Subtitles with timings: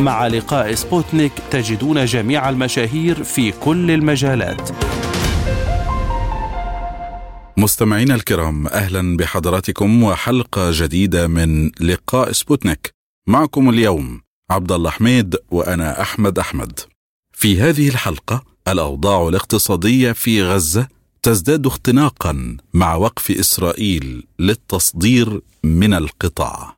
[0.00, 4.70] مع لقاء سبوتنيك تجدون جميع المشاهير في كل المجالات.
[7.56, 12.90] مستمعينا الكرام أهلا بحضراتكم وحلقة جديدة من لقاء سبوتنيك.
[13.28, 14.20] معكم اليوم
[14.50, 16.80] عبد الله حميد وأنا أحمد أحمد.
[17.32, 20.88] في هذه الحلقة الأوضاع الاقتصادية في غزة
[21.22, 26.76] تزداد اختناقا مع وقف إسرائيل للتصدير من القطاع.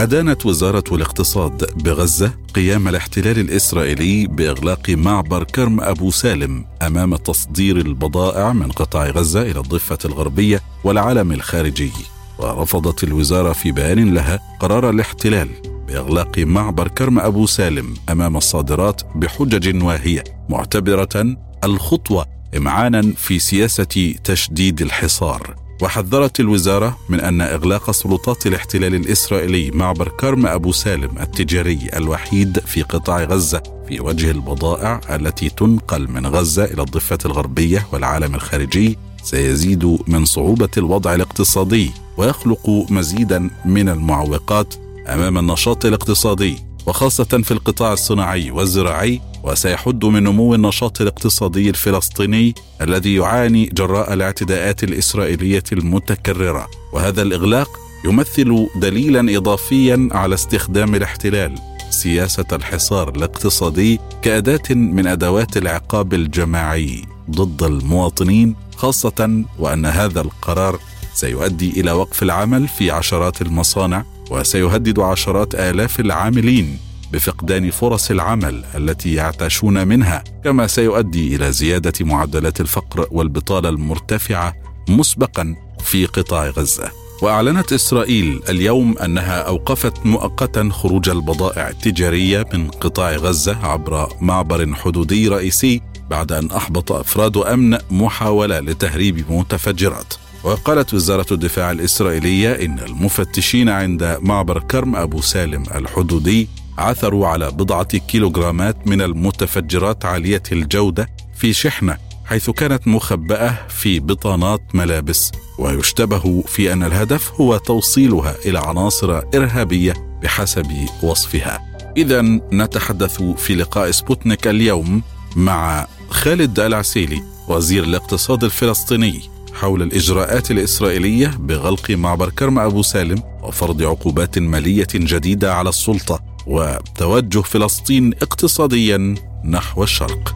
[0.00, 8.52] أدانت وزارة الاقتصاد بغزة قيام الاحتلال الإسرائيلي بإغلاق معبر كرم أبو سالم أمام تصدير البضائع
[8.52, 11.90] من قطاع غزة إلى الضفة الغربية والعالم الخارجي.
[12.38, 15.48] ورفضت الوزارة في بيان لها قرار الاحتلال
[15.88, 24.82] بإغلاق معبر كرم أبو سالم أمام الصادرات بحجج واهية معتبرة الخطوة إمعانا في سياسة تشديد
[24.82, 25.63] الحصار.
[25.82, 32.82] وحذرت الوزارة من أن إغلاق سلطات الاحتلال الإسرائيلي معبر كرم أبو سالم التجاري الوحيد في
[32.82, 39.98] قطاع غزة في وجه البضائع التي تنقل من غزة إلى الضفة الغربية والعالم الخارجي سيزيد
[40.06, 44.74] من صعوبة الوضع الاقتصادي ويخلق مزيدا من المعوقات
[45.08, 53.14] أمام النشاط الاقتصادي وخاصة في القطاع الصناعي والزراعي وسيحد من نمو النشاط الاقتصادي الفلسطيني الذي
[53.14, 56.70] يعاني جراء الاعتداءات الإسرائيلية المتكررة.
[56.92, 57.70] وهذا الإغلاق
[58.04, 61.54] يمثل دليلا إضافيا على استخدام الاحتلال
[61.90, 70.78] سياسة الحصار الاقتصادي كأداة من أدوات العقاب الجماعي ضد المواطنين خاصة وأن هذا القرار
[71.14, 76.78] سيؤدي إلى وقف العمل في عشرات المصانع وسيهدد عشرات آلاف العاملين.
[77.14, 84.54] بفقدان فرص العمل التي يعتاشون منها كما سيؤدي إلى زيادة معدلات الفقر والبطالة المرتفعة
[84.88, 86.90] مسبقا في قطاع غزة.
[87.22, 95.28] وأعلنت إسرائيل اليوم أنها أوقفت مؤقتا خروج البضائع التجارية من قطاع غزة عبر معبر حدودي
[95.28, 95.80] رئيسي
[96.10, 100.14] بعد أن أحبط أفراد أمن محاولة لتهريب متفجرات.
[100.44, 106.48] وقالت وزارة الدفاع الإسرائيلية إن المفتشين عند معبر كرم أبو سالم الحدودي
[106.78, 114.60] عثروا على بضعة كيلوغرامات من المتفجرات عالية الجودة في شحنة حيث كانت مخبأة في بطانات
[114.74, 115.32] ملابس.
[115.58, 121.74] ويشتبه في أن الهدف هو توصيلها إلى عناصر إرهابية بحسب وصفها.
[121.96, 125.02] إذا نتحدث في لقاء سبوتنيك اليوم
[125.36, 129.20] مع خالد العسيلي وزير الاقتصاد الفلسطيني
[129.54, 136.33] حول الإجراءات الإسرائيلية بغلق معبر كرم أبو سالم وفرض عقوبات مالية جديدة على السلطة.
[136.46, 139.14] وتوجه فلسطين اقتصاديا
[139.50, 140.34] نحو الشرق.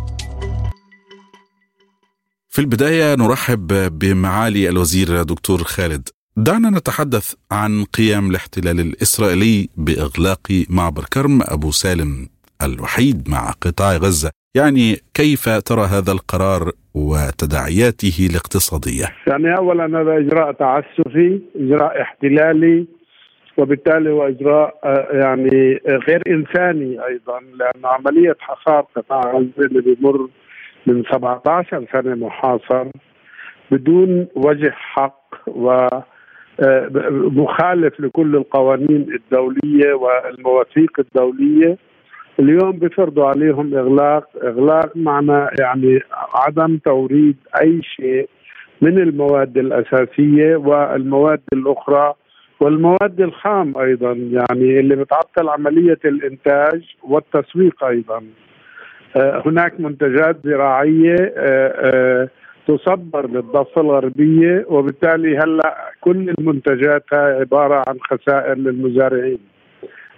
[2.48, 6.08] في البداية نرحب بمعالي الوزير دكتور خالد.
[6.36, 12.28] دعنا نتحدث عن قيام الاحتلال الإسرائيلي بإغلاق معبر كرم أبو سالم
[12.62, 20.52] الوحيد مع قطاع غزة، يعني كيف ترى هذا القرار وتداعياته الاقتصادية؟ يعني اولا هذا إجراء
[20.52, 22.86] تعسفي، إجراء احتلالي
[23.58, 30.28] وبالتالي هو إجراء آه، يعني غير إنساني أيضا لأن عملية حصار قطاع غزة اللي بيمر
[30.86, 32.86] من 17 سنة محاصر
[33.70, 35.70] بدون وجه حق و
[36.60, 41.76] آه، مخالف لكل القوانين الدولية والمواثيق الدولية.
[42.40, 46.00] اليوم بفرضوا عليهم إغلاق إغلاق معنى يعني
[46.34, 48.28] عدم توريد أي شيء
[48.82, 52.14] من المواد الأساسية والمواد الأخرى
[52.60, 58.22] والمواد الخام أيضا يعني اللي بتعطل عملية الإنتاج والتسويق أيضا.
[59.16, 62.28] آه، هناك منتجات زراعية آه، آه،
[62.68, 69.38] تصدر للضفه الغربية وبالتالي هلأ كل المنتجات هاي عبارة عن خسائر للمزارعين.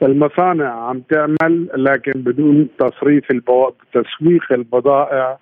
[0.03, 3.71] المصانع عم تعمل لكن بدون تصريف البو...
[3.93, 5.39] تسويق البضائع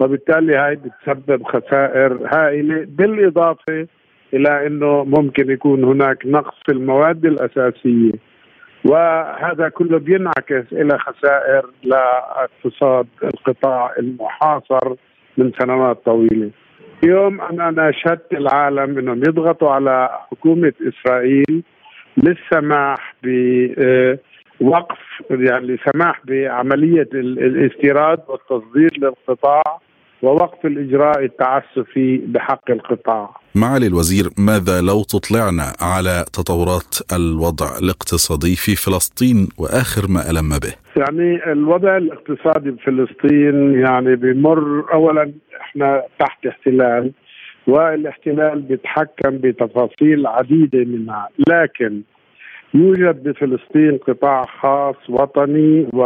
[0.00, 2.86] وبالتالي هاي بتسبب خسائر هائلة.
[2.88, 3.86] بالإضافة
[4.34, 8.12] إلى إنه ممكن يكون هناك نقص في المواد الأساسية
[8.84, 14.94] وهذا كله بينعكس إلى خسائر لاقتصاد القطاع المحاصر
[15.38, 16.50] من سنوات طويلة.
[17.04, 21.62] اليوم أنا ناشدت العالم إنهم يضغطوا على حكومة إسرائيل
[22.16, 23.28] للسماح ب
[24.60, 24.98] وقف
[25.30, 29.62] يعني سماح بعملية الاستيراد والتصدير للقطاع
[30.22, 33.34] ووقف الإجراء التعسفي بحق القطاع.
[33.54, 40.74] معالي الوزير ماذا لو تطلعنا على تطورات الوضع الاقتصادي في فلسطين وآخر ما ألم به؟
[40.96, 47.12] يعني الوضع الاقتصادي بفلسطين يعني بمر اولا إحنا تحت احتلال
[47.66, 52.02] والاحتلال بيتحكم بتفاصيل عديدة منها لكن
[52.74, 56.02] يوجد بفلسطين قطاع خاص وطني و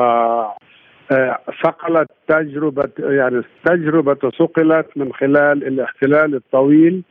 [1.65, 7.03] صقلت تجربة يعني تجربة صقلت من خلال الاحتلال الطويل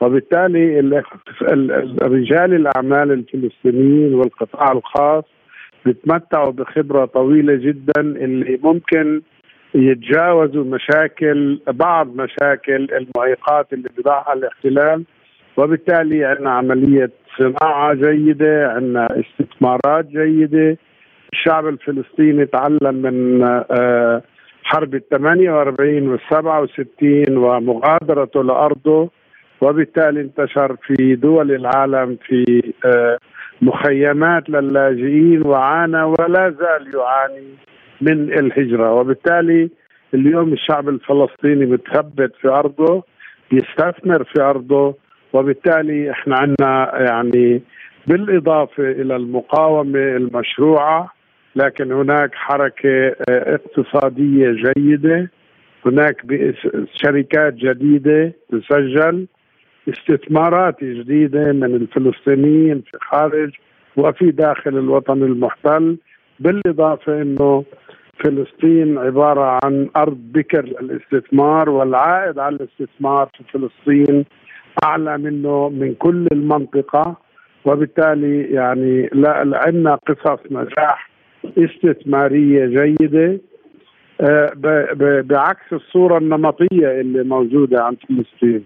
[0.00, 0.80] وبالتالي
[2.02, 5.24] رجال الأعمال الفلسطينيين والقطاع الخاص
[5.84, 9.22] بيتمتعوا بخبرة طويلة جدا اللي ممكن
[9.74, 15.04] يتجاوزوا مشاكل بعض مشاكل المعيقات اللي بضعها الاحتلال.
[15.56, 20.76] وبالتالي عندنا عملية صناعة جيدة عندنا استثمارات جيدة.
[21.32, 24.22] الشعب الفلسطيني تعلم من آه،
[24.64, 29.10] حرب ال 48 وال 67 ومغادرته لأرضه
[29.60, 33.18] وبالتالي انتشر في دول العالم في آه،
[33.62, 37.48] مخيمات للاجئين وعانى ولا زال يعاني
[38.00, 38.92] من الهجرة.
[38.94, 39.70] وبالتالي
[40.14, 43.02] اليوم الشعب الفلسطيني متثبت في أرضه
[43.50, 44.94] بيستثمر في أرضه
[45.32, 47.62] وبالتالي إحنا عندنا يعني
[48.06, 51.12] بالإضافة إلى المقاومة المشروعة
[51.56, 55.30] لكن هناك حركة آه، اقتصادية جيدة.
[55.86, 56.16] هناك
[56.94, 59.26] شركات جديدة تسجل
[59.88, 63.50] استثمارات جديدة من الفلسطينيين في خارج
[63.96, 65.96] وفي داخل الوطن المحتل
[66.40, 67.64] بالإضافة أنه
[68.24, 74.24] فلسطين عبارة عن أرض بكر للاستثمار والعائد على الاستثمار في فلسطين
[74.84, 77.16] أعلى منه من كل المنطقة.
[77.64, 81.11] وبالتالي يعني لا عندنا قصص نجاح
[81.44, 83.40] استثمارية جيدة
[84.20, 84.52] آه،
[85.20, 88.64] بعكس الصورة النمطية اللي موجودة عند فلسطين.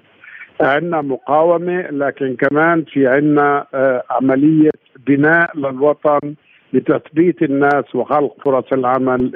[0.60, 4.70] عندنا مقاومة لكن كمان في عندنا آه، عملية
[5.06, 6.34] بناء للوطن
[6.72, 9.32] لتثبيت الناس وخلق فرص العمل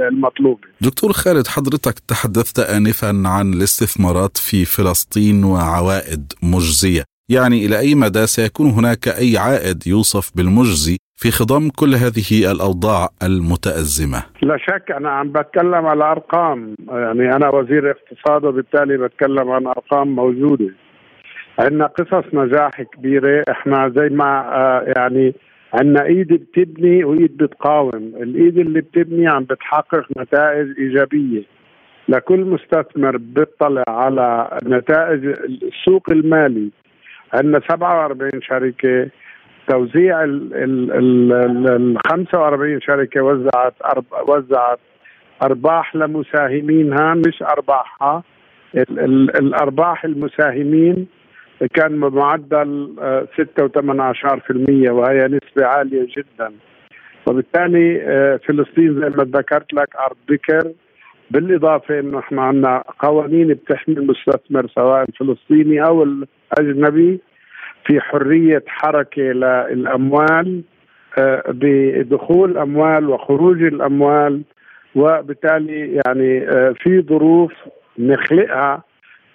[0.00, 0.60] المطلوبة.
[0.80, 7.02] دكتور خالد حضرتك تحدثت آنفا عن الاستثمارات في فلسطين وعوائد مجزية.
[7.28, 13.08] يعني إلى أي مدى سيكون هناك أي عائد يوصف بالمجزي في خضم كل هذه الأوضاع
[13.22, 14.22] المتأزمة.
[14.42, 16.74] لا شك أنا عم بتكلم على أرقام.
[16.88, 20.70] يعني أنا وزير اقتصاد وبالتالي بتكلم عن أرقام موجودة.
[21.58, 23.44] عندنا قصص نجاح كبيرة.
[23.50, 25.34] إحنا زي ما آه، يعني
[25.74, 28.12] عندنا إيد بتبني وإيد بتقاوم.
[28.22, 31.42] الإيد اللي بتبني عم بتحقق نتائج إيجابية.
[32.08, 35.26] لكل مستثمر بيطلع على نتائج
[35.62, 36.70] السوق المالي.
[37.34, 39.10] عندنا 47 شركة.
[39.68, 43.74] توزيع ال 45 شركة وزعت
[44.28, 44.78] وزعت
[45.42, 48.22] أرباح لمساهمينها مش أرباحها.
[49.38, 51.06] الأرباح المساهمين
[51.74, 52.94] كان بمعدل
[53.36, 56.52] 6.18% وهي نسبة عالية جدا.
[57.28, 60.72] وبالتالي آه، فلسطين زي ما ذكرت لك أرض بكر.
[61.30, 67.20] بالإضافة إنه إحنا عندنا قوانين بتحمي المستثمر سواء الفلسطيني أو الأجنبي.
[67.86, 70.62] في حرية حركة للأموال
[71.18, 74.42] آه، بدخول أموال وخروج الأموال
[74.94, 77.52] وبالتالي يعني آه، في ظروف
[77.98, 78.82] نخلقها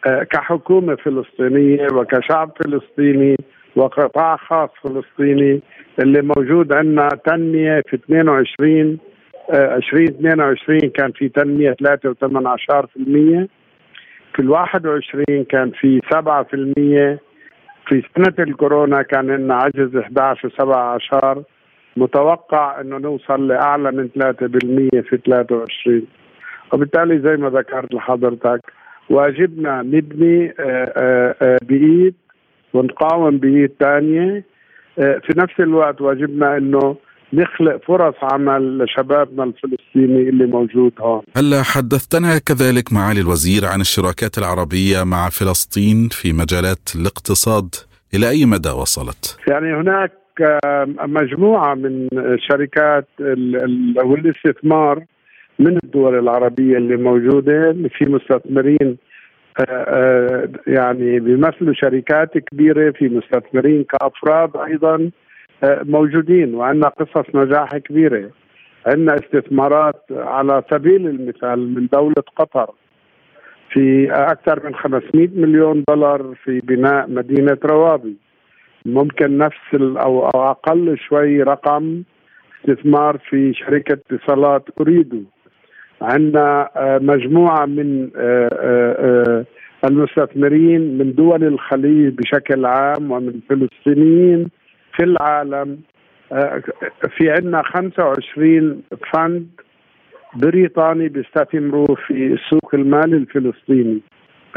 [0.08, 3.36] آه، كحكومة فلسطينية وكشعب فلسطيني
[3.75, 5.62] وقطاع خاص فلسطيني
[6.00, 8.98] اللي موجود عندنا تنمية في 22
[9.53, 13.48] 2022 كان في تنمية 3.18%
[14.34, 17.31] في ال 21 كان في 7%
[17.88, 21.44] في سنة الكورونا كان لنا عجز 11 و17
[21.98, 26.02] متوقع إنه نوصل لأعلى من 3% في 23
[26.74, 28.62] وبالتالي زي ما ذكرت لحضرتك
[29.10, 32.16] واجبنا نبني آه، آه، آه، بايد
[32.74, 34.44] ونقاوم بايد ثانية
[34.96, 36.96] في نفس الوقت واجبنا إنه
[37.34, 41.21] نخلق فرص عمل لشبابنا الفلسطيني اللي موجود هون.
[41.38, 47.75] هلا حدثتنا كذلك معالي الوزير عن الشراكات العربية مع فلسطين في مجالات الاقتصاد؟
[48.13, 50.12] إلى أي مدى وصلت؟ يعني هناك
[51.07, 52.07] مجموعة من
[52.50, 53.07] شركات
[54.03, 55.03] والاستثمار
[55.60, 58.98] من الدول العربية اللي موجودة في مستثمرين
[60.67, 65.12] يعني بيمثلوا شركات كبيرة في مستثمرين كأفراد أيضا
[65.83, 68.29] موجودين وعندنا قصص نجاح كبيرة.
[68.88, 72.72] عندنا استثمارات على سبيل المثال من دولة قطر
[73.74, 78.16] في أكثر من 500 مليون دولار في بناء مدينة روابي.
[78.86, 82.04] ممكن نفس أو أقل شوي رقم
[82.60, 85.24] استثمار في شركة اتصالات اريدو
[86.02, 89.46] عندنا آه، مجموعة من آه،
[89.86, 94.48] المستثمرين من دول الخليج بشكل عام ومن فلسطينيين
[94.98, 95.80] في العالم.
[97.18, 98.84] في عندنا 25
[99.14, 99.48] فند
[100.36, 104.02] بريطاني بيستثمروا في السوق المالي الفلسطيني.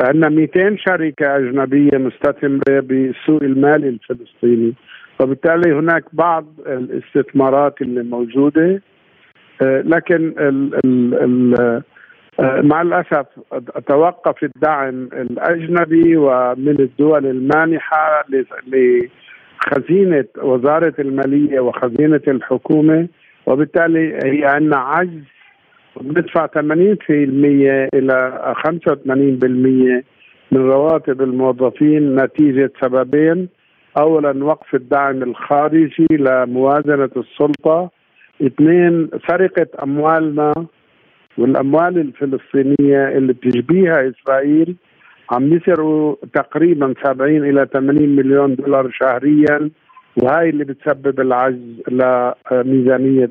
[0.01, 4.75] عندنا 200 شركة أجنبية مستثمرة بالسوق المالي الفلسطيني.
[5.21, 8.83] وبالتالي هناك بعض الاستثمارات اللي موجودة.
[9.63, 11.83] آه، لكن ال ال ال
[12.41, 13.27] آه، مع الأسف
[13.89, 18.25] توقف الدعم الأجنبي ومن الدول المانحة
[19.65, 23.09] لخزينة وزارة المالية وخزينة الحكومة
[23.47, 25.23] وبالتالي هي عندنا عجز.
[26.01, 26.51] بندفع 80%
[27.95, 30.05] إلى 85%
[30.53, 33.49] من رواتب الموظفين نتيجة سببين.
[33.99, 37.91] اولا وقف الدعم الخارجي لموازنة السلطة.
[38.43, 40.53] اثنين سرقة أموالنا
[41.39, 44.77] والأموال الفلسطينية اللي بتجبيها إسرائيل.
[45.31, 49.71] عم يصيروا تقريبا 70 إلى 80 مليون دولار شهريا
[50.17, 53.31] وهي اللي بتسبب العجز لميزانية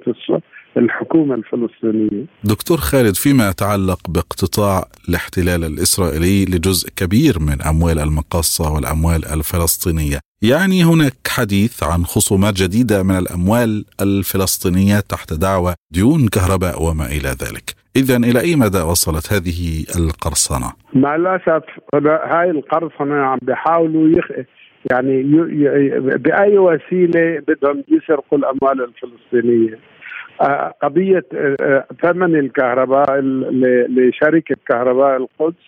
[0.77, 2.25] الحكومة الفلسطينية.
[2.43, 10.83] دكتور خالد فيما يتعلق باقتطاع الاحتلال الإسرائيلي لجزء كبير من أموال المقاصة والأموال الفلسطينية يعني
[10.83, 17.82] هناك حديث عن خصومات جديدة من الأموال الفلسطينية تحت دعوة ديون كهرباء وما إلى ذلك.
[17.95, 21.63] إذا إلى أي مدى وصلت هذه القرصنة؟ مع الأسف
[22.33, 24.31] هاي القرصنة عم بيحاولوا يخ...
[24.91, 25.23] يعني
[26.17, 29.79] بأي وسيلة بدهم يسرقوا الأموال الفلسطينية.
[30.41, 33.19] آه، قضية آه، آه، ثمن الكهرباء
[33.89, 35.63] لشركة كهرباء القدس.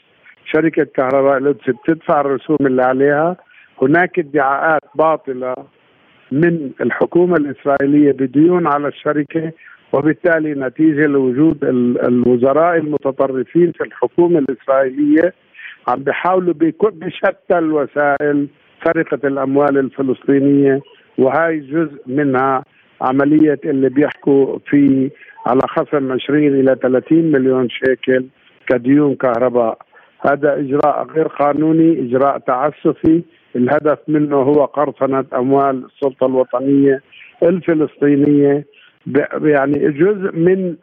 [0.45, 3.37] شركة كهرباء القدس بتدفع الرسوم اللي عليها.
[3.81, 5.55] هناك ادعاءات باطلة
[6.31, 9.51] من الحكومة الإسرائيلية بديون على الشركة.
[9.93, 11.63] وبالتالي نتيجة لوجود
[12.07, 15.33] الوزراء المتطرفين في الحكومة الإسرائيلية
[15.87, 18.47] عم بيحاولوا بشتى الوسائل
[18.85, 20.81] سرقة الأموال الفلسطينية
[21.17, 22.63] وهي جزء منها
[23.01, 25.09] عملية اللي بيحكوا في
[25.45, 28.25] على خصم 20 إلى 30 مليون شيكل
[28.67, 29.77] كديون كهرباء.
[30.29, 33.21] هذا إجراء غير قانوني إجراء تعسفي.
[33.55, 37.01] الهدف منه هو قرصنة أموال السلطة الوطنية
[37.43, 38.65] الفلسطينية.
[39.41, 40.75] يعني جزء من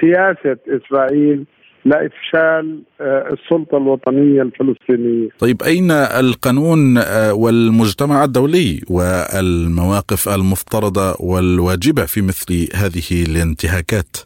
[0.00, 1.44] سياسة إسرائيل
[1.84, 5.28] لإفشال آه، السلطة الوطنية الفلسطينية.
[5.38, 14.16] طيب أين القانون آه، والمجتمع الدولي والمواقف المفترضة والواجبة في مثل هذه الانتهاكات؟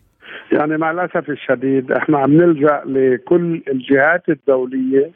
[0.53, 5.11] يعني مع الأسف الشديد إحنا عم نلجأ لكل الجهات الدولية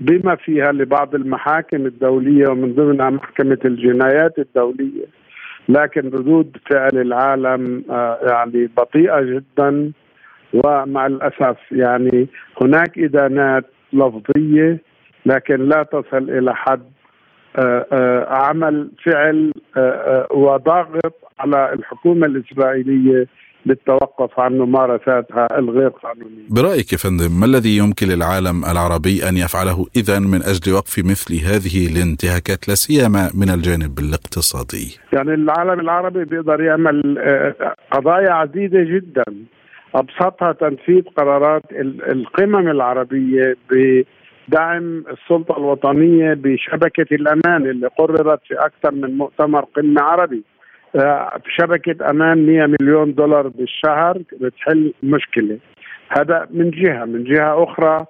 [0.00, 5.06] بما فيها لبعض المحاكم الدولية ومن ضمنها محكمة الجنايات الدولية
[5.68, 9.92] لكن ردود فعل العالم آه، يعني بطيئة جدا.
[10.54, 12.28] ومع الأسف يعني
[12.62, 14.78] هناك إدانات لفظية
[15.26, 16.82] لكن لا تصل إلى حد
[17.56, 19.52] آه، آه، عمل فعل
[20.30, 23.26] وضاغط على الحكومة الإسرائيلية
[23.66, 26.46] للتوقف عن ممارساتها الغير قانونية.
[26.50, 31.34] برأيك يا فندم ما الذي يمكن للعالم العربي أن يفعله اذا من أجل وقف مثل
[31.34, 37.18] هذه الانتهاكات لا سيما من الجانب الاقتصادي؟ يعني العالم العربي بيقدر يعمل
[37.92, 39.24] قضايا عديدة جدا
[39.94, 41.62] أبسطها تنفيذ قرارات
[42.10, 50.44] القمم العربية بدعم السلطة الوطنية بشبكة الأمان اللي قررت في أكثر من مؤتمر قمة عربي
[50.96, 55.58] آه، شبكة أمان 100 مليون دولار بالشهر بتحل مشكلة.
[56.08, 57.04] هذا من جهة.
[57.04, 58.06] من جهة أخرى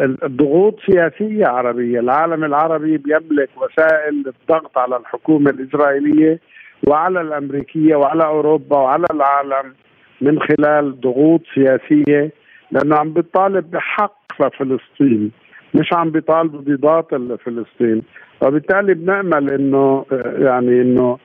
[0.00, 2.00] الضغوط سياسية عربية.
[2.00, 6.40] العالم العربي بيملك وسائل الضغط على الحكومة الإسرائيلية
[6.86, 9.74] وعلى الأمريكية وعلى أوروبا وعلى العالم
[10.20, 12.30] من خلال ضغوط سياسية
[12.70, 15.30] لأنه عم بيطالب بحق لفلسطين
[15.74, 18.02] مش عم بيطالب بباطل لفلسطين.
[18.42, 20.04] وبالتالي بنأمل إنه
[20.38, 21.18] يعني إنه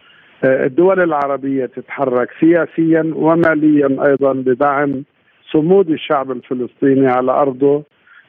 [0.44, 5.04] الدول العربية تتحرك سياسيا وماليا أيضا بدعم
[5.52, 7.84] صمود الشعب الفلسطيني على أرضه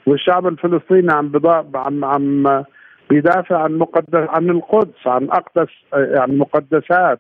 [0.06, 1.32] والشعب الفلسطيني عم
[1.74, 2.64] عم عم
[3.10, 7.18] بيدافع عن مقدس عن القدس عن أقدس يعني مقدسات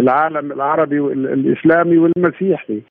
[0.00, 2.82] العالم العربي والاسلامي والمسيحي.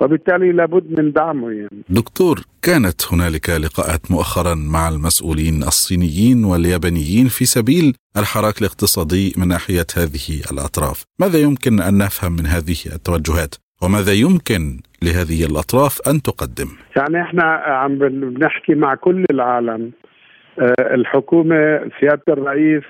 [0.00, 1.82] وبالتالي لابد من دعمه يعني.
[1.88, 9.86] دكتور كانت هنالك لقاءات مؤخرا مع المسؤولين الصينيين واليابانيين في سبيل الحراك الاقتصادي من ناحية
[9.96, 14.62] هذه الأطراف، ماذا يمكن أن نفهم من هذه التوجهات؟ وماذا يمكن
[15.02, 17.44] لهذه الأطراف أن تقدم؟ يعني إحنا
[17.82, 19.90] عم بنحكي مع كل العالم
[20.58, 22.82] آه، الحكومة سيادة الرئيس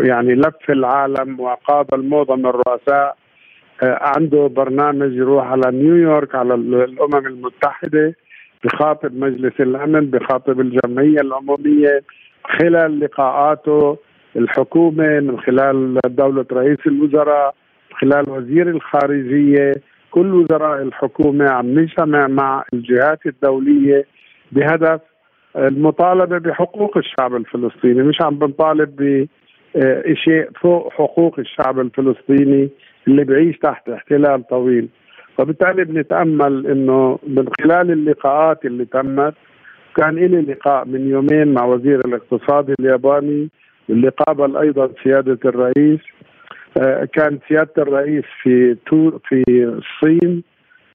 [0.00, 3.16] يعني لف العالم وقابل معظم الرؤساء
[3.82, 8.14] عنده برنامج يروح على نيويورك على الأمم المتحدة
[8.64, 12.02] بخاطب مجلس الأمن بخاطب الجمعية العمومية
[12.44, 13.96] خلال لقاءاته
[14.36, 17.54] الحكومة من خلال دولة رئيس الوزراء
[18.00, 19.72] خلال وزير الخارجية
[20.10, 24.04] كل وزراء الحكومة عم نجتمع مع الجهات الدولية
[24.52, 25.00] بهدف
[25.56, 28.02] المطالبة بحقوق الشعب الفلسطيني.
[28.02, 29.26] مش عم بنطالب
[29.74, 32.68] بشيء فوق حقوق الشعب الفلسطيني.
[33.08, 34.88] اللي بعيش تحت احتلال طويل.
[35.38, 39.34] وبالتالي بنتأمل إنه من خلال اللقاءات اللي تمت
[39.96, 43.48] كان لي لقاء من يومين مع وزير الاقتصاد الياباني
[43.90, 46.00] اللي قابل أيضا سيادة الرئيس.
[46.80, 48.76] آه، كان سيادة الرئيس في
[49.28, 50.42] في الصين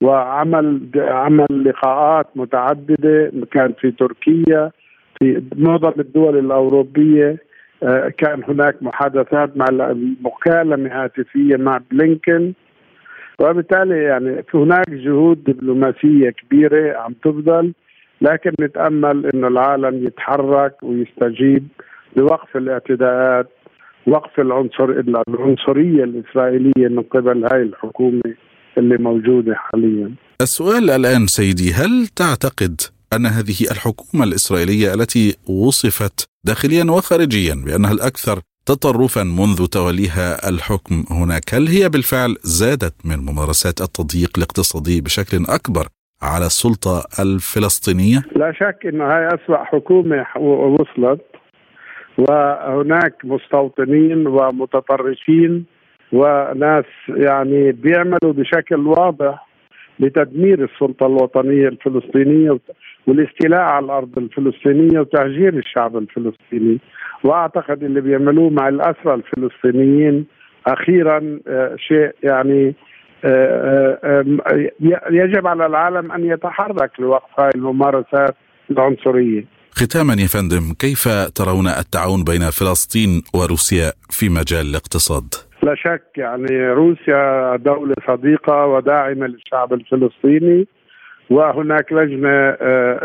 [0.02, 4.72] وعمل عمل لقاءات متعددة كان في تركيا
[5.20, 7.38] في معظم الدول الأوروبية.
[8.18, 9.66] كان هناك محادثات مع
[10.22, 12.54] مكالمه هاتفيه مع بلينكن
[13.40, 17.74] وبالتالي يعني هناك جهود دبلوماسية كبيرة عم تبذل
[18.22, 21.68] لكن نتأمل إنه العالم يتحرك ويستجيب
[22.16, 23.50] لوقف الاعتداءات
[24.08, 24.90] وقف العنصر
[25.30, 28.22] العنصرية الإسرائيلية من قبل هاي الحكومة
[28.78, 30.12] اللي موجودة حاليا.
[30.42, 32.82] السؤال الآن سيدي هل تعتقد
[33.14, 41.54] أن هذه الحكومة الإسرائيلية التي وصفت داخليا وخارجيا بأنها الأكثر تطرفا منذ توليها الحكم هناك
[41.54, 45.86] هل هي بالفعل زادت من ممارسات التضييق الاقتصادي بشكل أكبر
[46.22, 50.26] على السلطة الفلسطينية؟ لا شك انه هاي أسوأ حكومة
[50.76, 51.22] وصلت
[52.18, 55.66] وهناك مستوطنين ومتطرفين
[56.12, 59.53] وناس يعني بيعملوا بشكل واضح
[60.00, 62.60] لتدمير السلطة الوطنية الفلسطينية
[63.08, 66.80] والاستيلاء على الأرض الفلسطينية وتهجير الشعب الفلسطيني
[67.24, 70.26] وأعتقد اللي بيعملوه مع الأسرى الفلسطينيين
[70.68, 72.76] أخيرا آه، شيء يعني
[73.26, 74.70] آه، آه،
[75.12, 78.36] يجب على العالم أن يتحرك لوقف هذه الممارسات
[78.72, 79.46] العنصرية.
[79.72, 86.68] ختاما يا فندم كيف ترون التعاون بين فلسطين وروسيا في مجال الاقتصاد؟ لا شك يعني
[86.70, 90.68] روسيا دولة صديقة وداعمة للشعب الفلسطيني
[91.30, 92.50] وهناك لجنة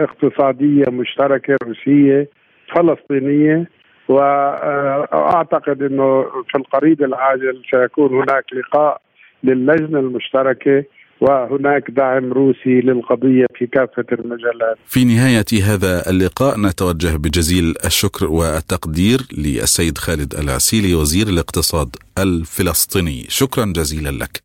[0.05, 2.29] اقتصادية مشتركة روسية
[2.75, 3.68] فلسطينية
[4.09, 9.01] واعتقد إنه في القريب العاجل سيكون هناك لقاء
[9.44, 10.85] للجنه المشتركة
[11.21, 14.79] وهناك دعم روسي للقضية في كافة المجالات.
[14.87, 23.65] في نهاية هذا اللقاء نتوجه بجزيل الشكر والتقدير للسيد خالد العسيلي وزير الاقتصاد الفلسطيني، شكرا
[23.65, 24.43] جزيلا لك.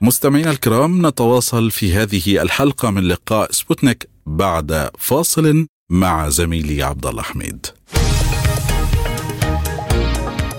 [0.00, 7.22] مستمعينا الكرام نتواصل في هذه الحلقة من لقاء سبوتنيك بعد فاصل مع زميلي عبد الله
[7.22, 7.66] حميد.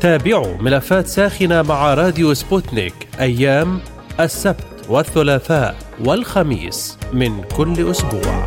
[0.00, 3.80] تابعوا ملفات ساخنة مع راديو سبوتنيك أيام
[4.20, 8.46] السبت والثلاثاء والخميس من كل أسبوع.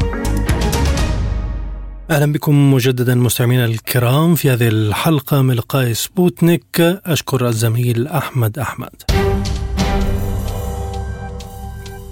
[2.11, 6.81] أهلا بكم مجددا مستمعينا الكرام في هذه الحلقة من لقاء سبوتنيك.
[7.05, 9.01] أشكر الزميل أحمد أحمد.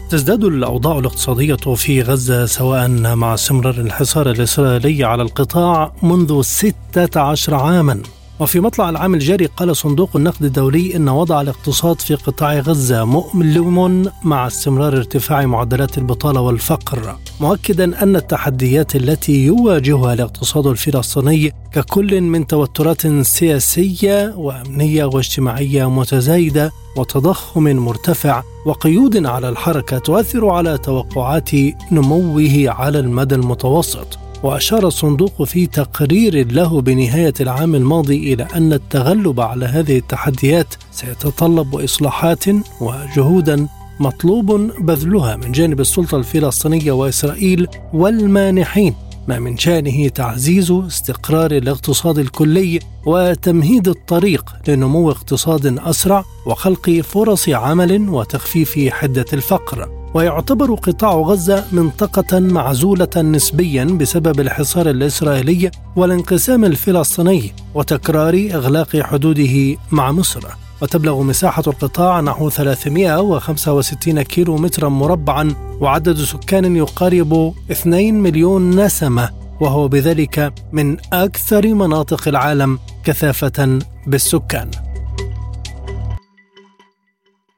[0.09, 8.01] تزداد الأوضاع الاقتصادية في غزة سواء مع استمرار الحصار الإسرائيلي على القطاع منذ 16 عاما.
[8.39, 14.11] وفي مطلع العام الجاري قال صندوق النقد الدولي إن وضع الاقتصاد في قطاع غزة مؤلم
[14.23, 17.15] مع استمرار ارتفاع معدلات البطالة والفقر.
[17.41, 27.63] مؤكدا أن التحديات التي يواجهها الاقتصاد الفلسطيني ككل من توترات سياسية وأمنية واجتماعية متزايدة وتضخم
[27.63, 31.49] مرتفع وقيود على الحركة تؤثر على توقعات
[31.91, 34.26] نموه على المدى المتوسط.
[34.43, 41.75] وأشار الصندوق في تقرير له بنهاية العام الماضي إلى أن التغلب على هذه التحديات سيتطلب
[41.75, 42.45] إصلاحات
[42.81, 43.67] وجهودا
[43.99, 48.95] مطلوب بذلها من جانب السلطة الفلسطينية وإسرائيل والمانحين
[49.27, 58.09] ما من شأنه تعزيز استقرار الاقتصاد الكلي وتمهيد الطريق لنمو اقتصاد أسرع وخلق فرص عمل
[58.09, 59.96] وتخفيف حدة الفقر.
[60.17, 70.11] ويعتبر قطاع غزة منطقة معزولة نسبيا بسبب الحصار الإسرائيلي والانقسام الفلسطيني وتكرار إغلاق حدوده مع
[70.11, 70.43] مصر
[70.81, 79.87] وتبلغ مساحة القطاع نحو 365 كيلو مترا مربعا وعدد سكان يقارب 2 مليون نسمة وهو
[79.87, 84.86] بذلك من أكثر مناطق العالم كثافة بالسكان.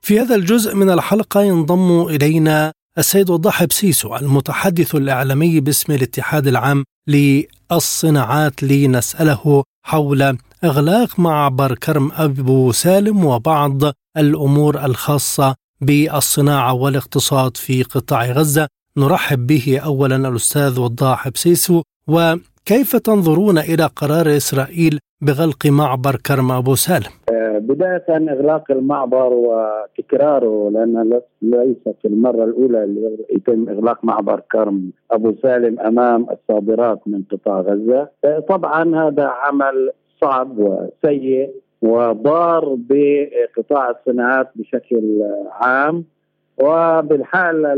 [0.10, 6.84] في هذا الجزء من الحلقة ينضم إلينا السيد وضاح بسيسو المتحدث الإعلامي باسم الاتحاد العام
[7.08, 13.82] للصناعات لنسأله حول إغلاق معبر كرم أبو سالم وبعض
[14.18, 18.68] الأمور الخاصة بالصناعة والاقتصاد في قطاع غزة.
[18.98, 26.76] نرحب به أولا الأستاذ وضاح بسيسو وكيف تنظرون إلى قرار إسرائيل بغلق معبر كرم أبو
[26.76, 34.92] سالم؟ آه، بداية إغلاق المعبر وتكراره لأن ليست المرة الأولى اللي يتم إغلاق معبر كرم
[35.12, 38.10] أبو سالم أمام الصادرات من قطاع غزة.
[38.50, 39.92] طبعا هذا عمل
[40.22, 46.04] صعب وسيء وضار بقطاع الصناعات بشكل عام.
[46.64, 47.74] وبالحالة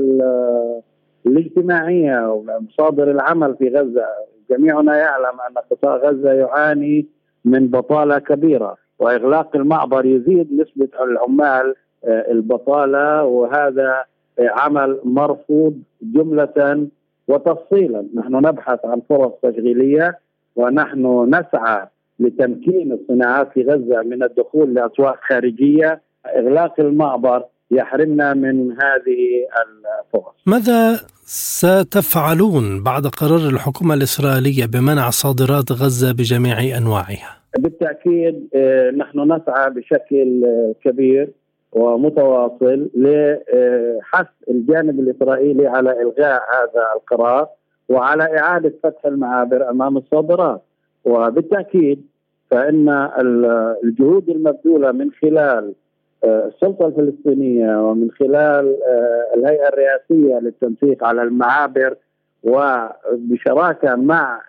[1.25, 4.05] الاجتماعية ومصادر العمل في غزة
[4.51, 7.05] جميعنا يعلم أن قطاع غزة يعاني
[7.45, 8.77] من بطالة كبيرة.
[9.01, 14.03] وإغلاق المعبر يزيد نسبة العمال آه، البطالة وهذا
[14.39, 16.87] عمل مرفوض جملة
[17.27, 20.19] وتفصيلا نحن نبحث عن فرص تشغيلية
[20.55, 21.87] ونحن نسعى
[22.19, 26.01] لتمكين الصناعات في غزة من الدخول لأسواق خارجية
[26.37, 29.21] إغلاق المعبر يحرمنا من هذه
[29.61, 30.33] الفرص.
[30.45, 39.69] ماذا ستفعلون بعد قرار الحكومة الإسرائيلية بمنع صادرات غزة بجميع أنواعها؟ بالتأكيد آه، نحن نسعى
[39.69, 40.45] بشكل
[40.83, 41.29] كبير
[41.71, 47.47] ومتواصل لحث الجانب الإسرائيلي على إلغاء هذا القرار
[47.89, 50.61] وعلى إعادة فتح المعابر أمام الصادرات.
[51.05, 52.05] وبالتأكيد
[52.51, 52.89] فإن
[53.83, 55.73] الجهود المبذولة من خلال
[56.23, 61.95] آه، السلطة الفلسطينية ومن خلال آه، الهيئة الرئاسية للتنسيق على المعابر
[62.43, 64.41] وبشراكة مع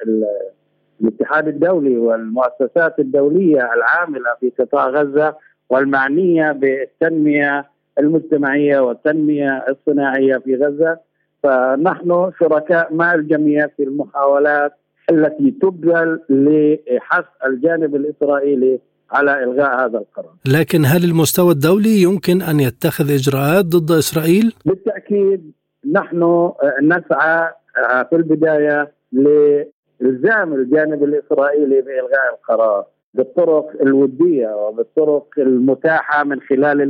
[1.02, 5.34] الاتحاد الدولي والمؤسسات الدولية العاملة في قطاع غزة
[5.70, 10.98] والمعنية بالتنمية المجتمعية والتنمية الصناعية في غزة
[11.42, 14.72] فنحن شركاء مع الجميع في المحاولات
[15.10, 18.80] التي تبذل لحث الجانب الإسرائيلي
[19.12, 20.34] على إلغاء هذا القرار.
[20.46, 25.52] لكن هل المستوى الدولي يمكن أن يتخذ إجراءات ضد إسرائيل؟ بالتأكيد
[25.92, 27.48] نحن نسعى
[28.10, 28.92] في البداية
[30.02, 32.84] لالزام الجانب الإسرائيلي بإلغاء القرار
[33.14, 36.80] بالطرق الودية وبالطرق المتاحة من خلال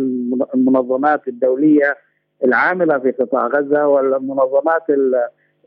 [0.54, 1.96] المنظمات الدولية
[2.44, 4.82] العاملة في قطاع غزة والمنظمات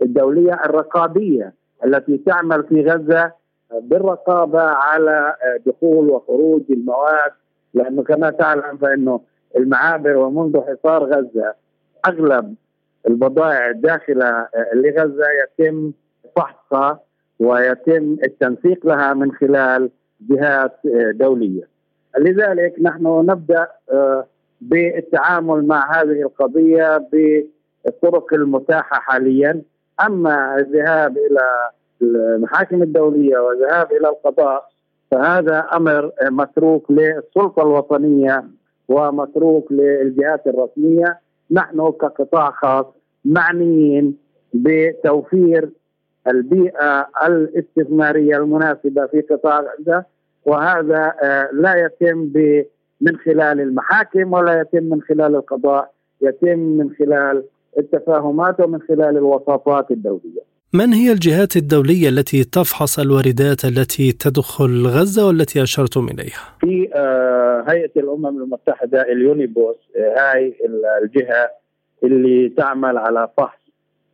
[0.02, 1.54] الدولية الرقابية
[1.86, 3.32] التي تعمل في غزة
[3.82, 7.32] بالرقابة على دخول وخروج المواد
[7.74, 9.22] لأنه كما تعلم فإنه
[9.58, 11.54] المعابر ومنذ حصار غزة
[12.08, 12.56] أغلب
[13.08, 15.92] البضائع الداخلة لغزة يتم
[16.36, 17.00] فحصها
[17.40, 19.90] ويتم التنسيق لها من خلال
[20.30, 20.80] جهات
[21.14, 21.68] دولية.
[22.20, 23.68] لذلك نحن نبدأ
[24.62, 29.62] بالتعامل مع هذه القضية بالطرق المتاحة حاليا
[30.06, 31.70] أما الذهاب إلى
[32.02, 34.70] المحاكم الدولية والذهاب إلى القضاء
[35.12, 38.44] فهذا أمر متروك للسلطة الوطنية
[38.88, 41.20] ومتروك للجهات الرسمية
[41.52, 42.86] نحن كقطاع خاص
[43.26, 44.18] معنيين
[44.54, 45.70] بتوفير
[46.28, 50.06] البيئة الاستثمارية المناسبة في قطاع غزة
[50.46, 52.32] وهذا آه، لا يتم
[53.02, 57.44] من خلال المحاكم ولا يتم من خلال القضاء يتم من خلال
[57.78, 60.56] التفاهمات ومن خلال الوساطات الدولية.
[60.74, 67.66] من هي الجهات الدولية التي تفحص الواردات التي تدخل غزة والتي أشرتم إليها؟ في آه،
[67.68, 70.56] هيئة الأمم المتحدة ال UNOPS آه، هاي
[71.04, 71.50] الجهة
[72.04, 73.65] اللي تعمل على فحص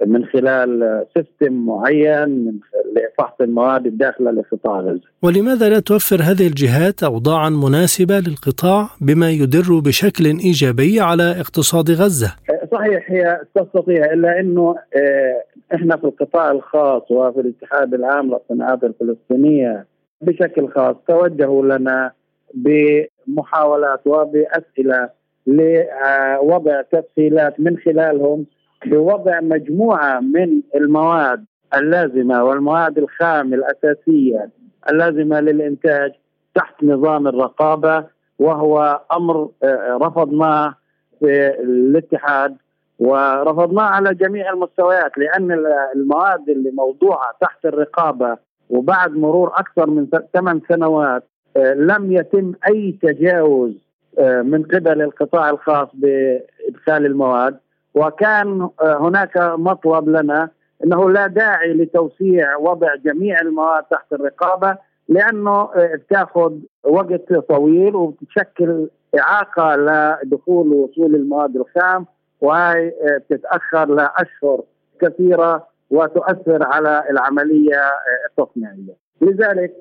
[0.06, 2.60] من خلال system معين
[2.96, 5.02] لفحص المواد الداخله لقطاع غزة.
[5.24, 12.36] ولماذا لا توفر هذه الجهات اوضاعا مناسبة للقطاع بما يدر بشكل إيجابي على اقتصاد غزة؟
[12.72, 15.44] صحيح هي تستطيع إلا إنه آه،
[15.76, 19.86] إحنا في القطاع الخاص وفي الاتحاد العام للصناعات الفلسطينية
[20.22, 22.12] بشكل خاص توجهوا لنا
[22.54, 25.10] بمحاولات وبأسئلة
[25.48, 28.46] لوضع تسهيلات من خلالهم
[28.86, 34.50] بوضع مجموعة من المواد اللازمة والمواد الخام الأساسية
[34.90, 36.12] اللازمة للإنتاج
[36.56, 38.06] تحت نظام الرقابة
[38.40, 40.76] وهو أمر آه، رفضناه
[41.20, 42.58] في الاتحاد
[43.00, 45.66] ورفضناه على جميع المستويات لأن
[45.96, 48.38] المواد اللي موضوعة تحت الرقابة
[48.70, 51.24] وبعد مرور أكثر من ثمان سنوات
[51.58, 53.74] آه، لم يتم أي تجاوز
[54.20, 57.58] آه، من قبل القطاع الخاص بإدخال المواد.
[57.96, 60.50] وكان هناك مطلب لنا
[60.84, 64.78] إنه لا داعي لتوسيع وضع جميع المواد تحت الرقابة
[65.10, 68.88] لأنه بتاخذ وقت طويل وبتشكل
[69.20, 72.06] إعاقة لدخول ووصول المواد الخام
[72.42, 72.94] وهي
[73.30, 74.62] بتتأخر لأشهر
[75.02, 77.82] كثيرة وتؤثر على العملية
[78.30, 79.74] التصنيعية، لذلك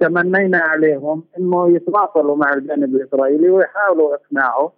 [0.00, 4.72] تمنينا عليهم إنه يتواصلوا مع الجانب الإسرائيلي ويحاولوا إقناعه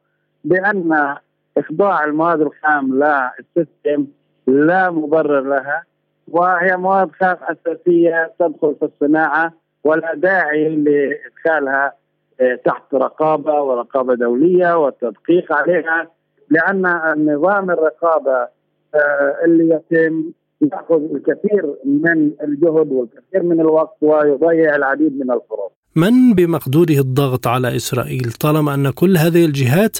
[0.45, 1.17] بأن
[1.59, 4.07] إخضاع المواد الخام للسيستم
[4.47, 5.85] لا مبرر لها
[6.29, 9.53] وهي مواد خام أساسية تدخل في الصناعة
[9.85, 11.93] ولا داعي لإدخالها
[12.41, 16.11] آه، تحت رقابة ورقابة دولية والتدقيق عليها
[16.51, 18.49] لأن النظام الرقابة
[18.95, 25.71] آه، اللي يتم يأخذ الكثير من الجهد والكثير من الوقت ويضيع العديد من الفرص.
[25.97, 29.99] من بمقدوره الضغط على إسرائيل طالما أن كل هذه الجهات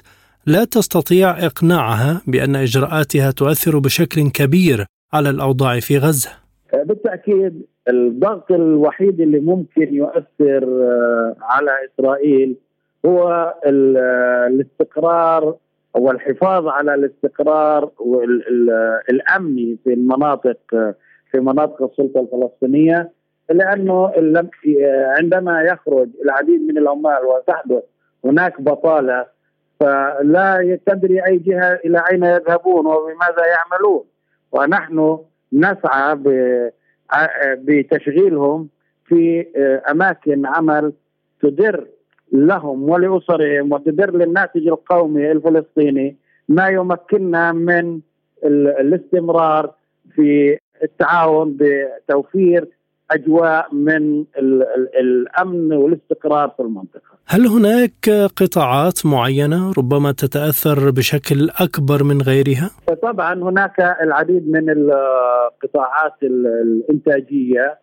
[0.49, 6.31] لا تستطيع إقناعها بأن إجراءاتها تؤثر بشكل كبير على الأوضاع في غزة؟
[6.75, 12.57] آه، بالتأكيد الضغط الوحيد اللي ممكن يؤثر آه، على إسرائيل
[13.07, 15.57] هو آه، الاستقرار
[15.95, 17.91] والحفاظ على الاستقرار
[19.11, 20.59] الامني في المناطق
[21.31, 23.11] في مناطق السلطة الفلسطينية
[23.51, 24.13] لأنه
[25.19, 27.83] عندما يخرج العديد من العمال وتحدث
[28.25, 29.36] هناك بطالة
[29.81, 34.05] فلا تدري أي جهة إلى أين يذهبون وبماذا يعملون.
[34.53, 35.19] ونحن
[35.53, 36.19] نسعى
[37.57, 38.69] بتشغيلهم
[39.05, 39.47] في
[39.91, 40.93] أماكن عمل
[41.43, 41.87] تدر
[42.33, 46.17] لهم ولأسرهم وتدر للناتج القومي الفلسطيني
[46.49, 48.01] ما يمكننا من
[48.45, 49.75] الاستمرار
[50.15, 52.69] في التعاون بتوفير
[53.11, 54.25] أجواء من
[55.01, 57.17] الأمن والاستقرار في المنطقة.
[57.27, 62.71] هل هناك قطاعات معينة ربما تتأثر بشكل أكبر من غيرها؟
[63.03, 67.79] طبعا هناك العديد من القطاعات الإنتاجية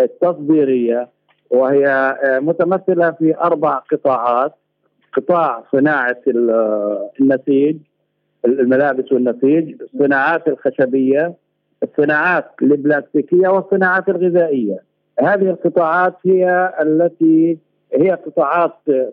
[0.00, 1.08] التصديرية
[1.50, 4.54] وهي متمثلة في أربع قطاعات
[5.16, 6.22] قطاع صناعة
[7.20, 7.76] النسيج
[8.44, 11.34] الملابس والنسيج، الصناعات الخشبية،
[11.82, 14.82] الصناعات البلاستيكية والصناعات الغذائية.
[15.20, 17.58] هذه القطاعات هي التي
[17.92, 18.72] هي قطاعات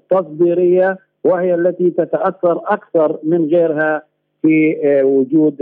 [0.10, 4.04] تصديرية وهي التي تتأثر أكثر من غيرها
[4.42, 5.58] في وجود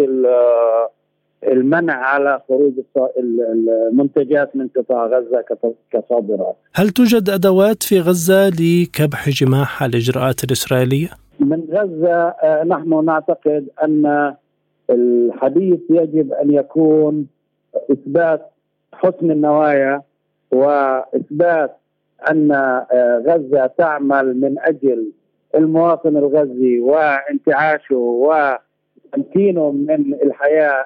[1.43, 2.73] المنع على خروج
[3.91, 5.43] المنتجات من قطاع غزة
[5.91, 6.55] كصادرات.
[6.73, 11.09] هل توجد أدوات في غزة لكبح جماح الإجراءات الإسرائيلية؟
[11.39, 14.33] من غزة آه، نحن نعتقد أن
[14.91, 17.27] الحديث يجب أن يكون
[17.91, 18.51] إثبات
[18.93, 20.01] حسن النوايا
[20.51, 21.77] وإثبات
[22.31, 25.11] أن آه، غزة تعمل من أجل
[25.55, 27.95] المواطن الغزي وانتعاشه
[29.15, 30.85] وتمكينه من الحياة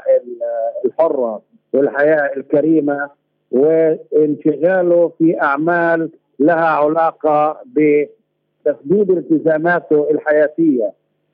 [0.86, 1.42] الحرة
[1.74, 3.10] والحياة الكريمة
[3.52, 10.94] وانشغاله في أعمال لها علاقة بتسديد التزاماته الحياتية.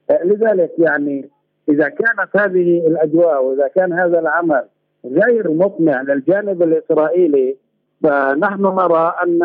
[0.10, 1.30] آه، لذلك يعني
[1.70, 4.64] إذا كانت هذه الأجواء وإذا كان هذا العمل
[5.06, 7.56] غير مقنع للجانب الإسرائيلي
[8.04, 9.42] فنحن نرى أن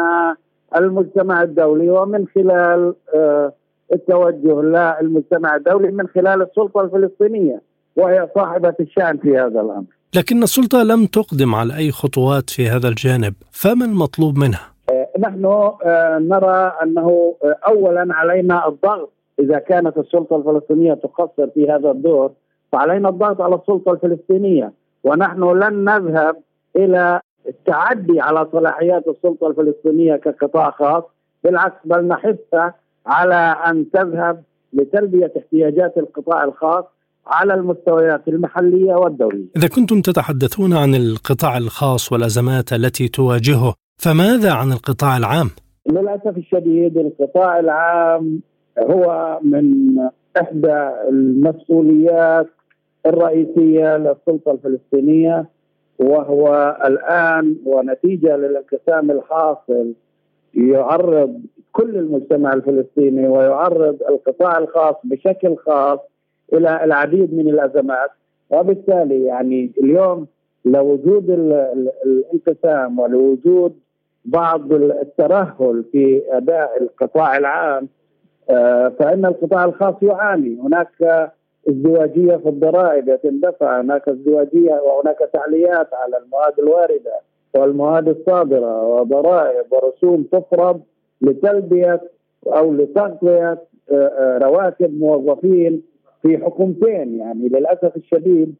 [0.76, 3.52] المجتمع الدولي ومن خلال آه،
[3.92, 7.62] التوجه للمجتمع الدولي من خلال السلطة الفلسطينية
[7.96, 9.84] وهي صاحبة الشأن في هذا الأمر.
[10.16, 15.44] لكن السلطة لم تقدم على أي خطوات في هذا الجانب، فما المطلوب منها؟ آه، نحن
[15.44, 17.34] آه، نرى أنه
[17.68, 22.32] اولا علينا الضغط إذا كانت السلطة الفلسطينية تقصر في هذا الدور
[22.72, 24.72] فعلينا الضغط على السلطة الفلسطينية
[25.04, 26.36] ونحن لن نذهب
[26.76, 31.04] إلى التعدي على صلاحيات السلطة الفلسطينية كقطاع خاص
[31.44, 32.74] بالعكس بل نحثها
[33.06, 36.84] على أن تذهب لتلبية احتياجات القطاع الخاص
[37.26, 39.46] على المستويات المحلية والدولية.
[39.56, 45.50] إذا كنتم تتحدثون عن القطاع الخاص والأزمات التي تواجهه، فماذا عن القطاع العام؟
[45.86, 48.40] للأسف الشديد القطاع العام
[48.78, 49.96] هو من
[50.40, 52.46] إحدى المسؤوليات
[53.06, 55.46] الرئيسية للسلطة الفلسطينية
[55.98, 59.92] وهو الآن ونتيجة للانقسام الحاصل
[60.54, 65.98] يعرض كل المجتمع الفلسطيني ويعرض القطاع الخاص بشكل خاص
[66.52, 68.10] إلى العديد من الأزمات.
[68.50, 70.26] وبالتالي يعني اليوم
[70.64, 71.30] لوجود
[72.06, 73.74] الانقسام ولوجود
[74.24, 77.88] بعض الترهل في أداء القطاع العام
[78.98, 80.58] فإن القطاع الخاص يعاني.
[80.60, 81.32] هناك
[81.68, 87.20] ازدواجية في الضرائب يتم دفع هناك ازدواجية وهناك تعليات على المواد الواردة
[87.56, 90.80] والمواد الصادرة وضرائب ورسوم تفرض
[91.20, 92.00] لتلبية
[92.46, 93.58] أو لتغطية
[93.90, 95.82] آه، آه، رواتب موظفين
[96.22, 97.18] في حكومتين.
[97.18, 98.54] يعني للأسف الشديد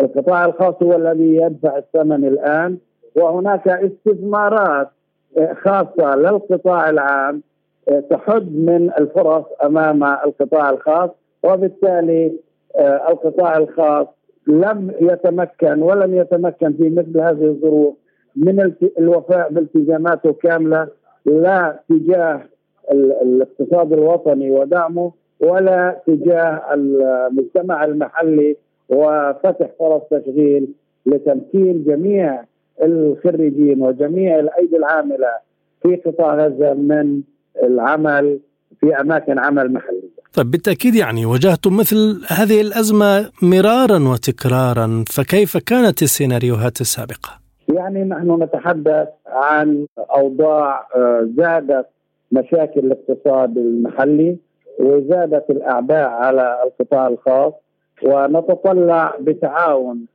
[0.00, 2.78] القطاع الخاص هو الذي يدفع الثمن الآن.
[3.16, 4.88] وهناك استثمارات
[5.38, 7.42] آه، خاصة للقطاع العام
[8.10, 11.10] تحد من الفرص أمام القطاع الخاص
[11.44, 12.32] وبالتالي
[13.08, 14.06] القطاع الخاص
[14.46, 17.94] لم يتمكن ولم يتمكن في مثل هذه الظروف
[18.36, 20.88] من الوفاء بالتزاماته كاملة
[21.26, 22.42] لا تجاه
[22.92, 28.56] الاقتصاد الوطني ودعمه ولا تجاه المجتمع المحلي
[28.88, 30.68] وفتح فرص تشغيل
[31.06, 32.44] لتمكين جميع
[32.82, 35.28] الخريجين وجميع الأيدي العاملة
[35.82, 37.20] في قطاع غزة من
[37.62, 38.40] العمل
[38.80, 40.16] في أماكن عمل محلية.
[40.36, 47.30] طيب بالتأكيد يعني واجهتم مثل هذه الأزمة مرارا وتكرارا فكيف كانت السيناريوهات السابقة؟
[47.74, 51.86] يعني نحن نتحدث عن أوضاع آه، زادت
[52.32, 54.36] مشاكل الاقتصاد المحلي
[54.80, 57.52] وزادت الأعباء على القطاع الخاص
[58.02, 60.06] ونتطلع بتعاون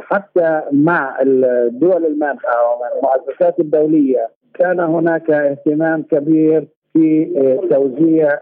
[0.00, 8.38] حتى مع الدول المانحة ومع المؤسسات الدولية كان هناك اهتمام كبير في آه، توزيع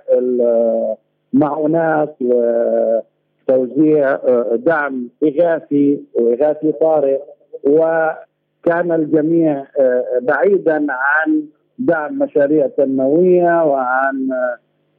[1.35, 7.19] المعونات وتوزيع آه، دعم إغاثي وإغاثي طارئ.
[7.65, 11.43] وكان الجميع آه، بعيدا عن
[11.79, 14.29] دعم مشاريع تنموية وعن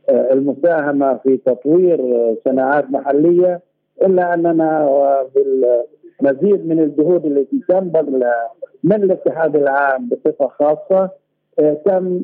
[0.09, 1.99] المساهمة في تطوير
[2.45, 3.61] صناعات محلية
[4.01, 8.23] إلا أننا وبالمزيد من الجهود التي تنبذل
[8.83, 11.09] من الاتحاد العام بصفة خاصة
[11.85, 12.21] تم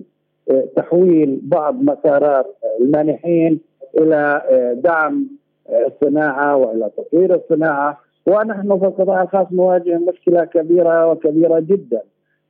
[0.76, 3.60] تحويل بعض مسارات المانحين
[3.98, 4.42] إلى
[4.84, 5.28] دعم
[5.70, 8.00] الصناعة وإلى تطوير الصناعة.
[8.26, 12.02] ونحن في القطاع الخاص نواجه مشكلة كبيرة وكبيرة جدا.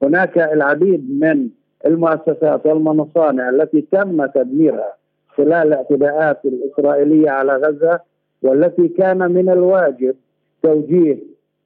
[0.03, 1.49] هناك العديد من
[1.86, 4.93] المؤسسات والمصانع التي تم تدميرها
[5.27, 7.99] خلال الاعتداءات الإسرائيلية على غزة
[8.43, 10.15] والتي كان من الواجب
[10.63, 11.17] توجيه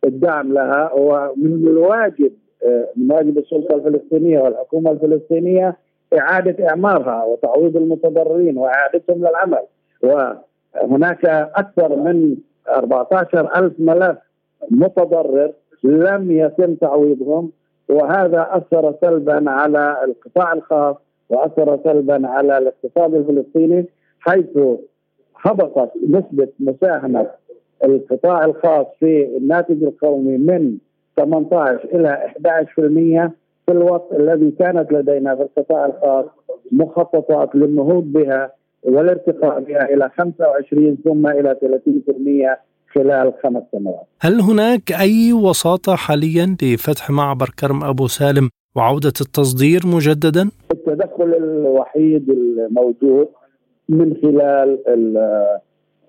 [0.06, 2.32] الدعم لها ومن الواجب
[2.96, 5.78] من واجب السلطة الفلسطينية والحكومة الفلسطينية
[6.14, 9.64] إعادة إعمارها وتعويض المتضررين وإعادتهم للعمل.
[10.04, 12.36] وهناك أكثر من
[12.70, 14.18] 14 ألف ملف
[14.72, 15.52] متضرر
[15.84, 17.52] لم يتم تعويضهم
[17.90, 20.96] وهذا أثر سلبا على القطاع الخاص
[21.30, 23.86] وأثر سلبا على الاقتصاد الفلسطيني
[24.20, 24.58] حيث
[25.42, 27.28] هبطت نسبة مساهمة
[27.86, 30.78] القطاع الخاص في الناتج القومي من
[31.18, 32.34] 18 إلى
[33.28, 33.32] 11%
[33.68, 36.26] في الوقت الذي كانت لدينا في القطاع الخاص
[36.72, 38.52] مخططات للنهوض بها
[38.84, 41.58] والارتقاء بها إلى 25 ثم إلى
[42.90, 44.06] 30% خلال خمس سنوات.
[44.22, 52.30] هل هناك أي وساطة حاليا لفتح معبر كرم أبو سالم وعودة التصدير مجددا؟ التدخل الوحيد
[52.30, 53.28] الموجود
[53.90, 54.80] من خلال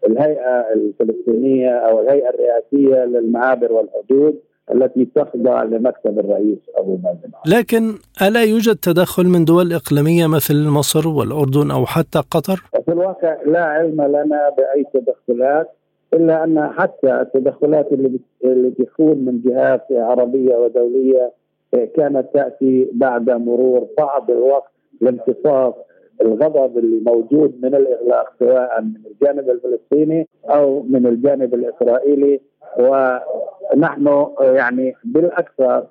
[0.09, 4.38] الهيئة الفلسطينية أو الهيئة الرئاسية للمعابر والحدود
[4.74, 11.09] التي تخضع لمكتب الرئيس أبو مازن لكن ألا يوجد تدخل من دول إقليمية مثل مصر
[11.09, 15.68] والأردن أو حتى قطر؟ في الواقع لا علم لنا بأي تدخلات
[16.14, 21.33] إلا أن حتى التدخلات اللي اللي تكون من جهات عربية ودولية
[21.72, 25.74] كانت تأتي بعد مرور بعض الوقت لامتصاص
[26.22, 32.40] الغضب اللي موجود من الإغلاق سواء من الجانب الفلسطيني أو من الجانب الإسرائيلي.
[32.78, 35.87] ونحن يعني بالأكثر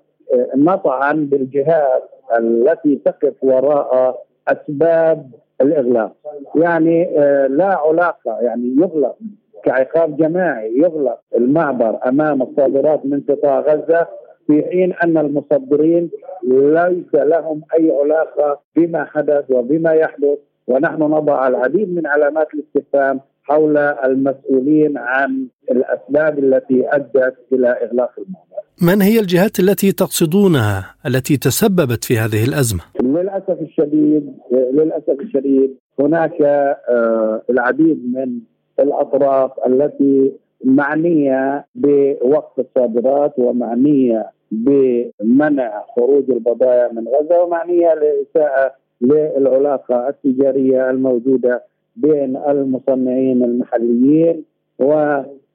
[0.56, 2.04] نطعن بالجهات
[2.40, 6.12] التي تقف وراء أسباب الإغلاق.
[6.56, 7.06] يعني
[7.48, 9.16] لا علاقة يعني يغلق
[9.64, 14.08] كعقاب جماعي يغلق المعبر أمام الصادرات من قطاع غزة.
[14.48, 16.10] في حين أن المصدرين
[16.48, 20.38] ليس لهم أي علاقة بما حدث وبما يحدث
[20.68, 28.48] ونحن نضع العديد من علامات الاستفهام حول المسؤولين عن الأسباب التي أدت إلى إغلاق المعبر.
[28.82, 36.42] من هي الجهات التي تقصدونها التي تسببت في هذه الأزمة؟ للأسف الشديد للأسف الشديد هناك
[36.42, 38.40] آه، العديد من
[38.80, 40.32] الأطراف التي
[40.64, 48.72] معنية بوقف الصادرات ومعنية بمنع خروج البضائع من غزة ومعنيه لاساءه
[49.02, 51.64] للعلاقة التجارية الموجودة
[51.96, 54.44] بين المصنعين المحليين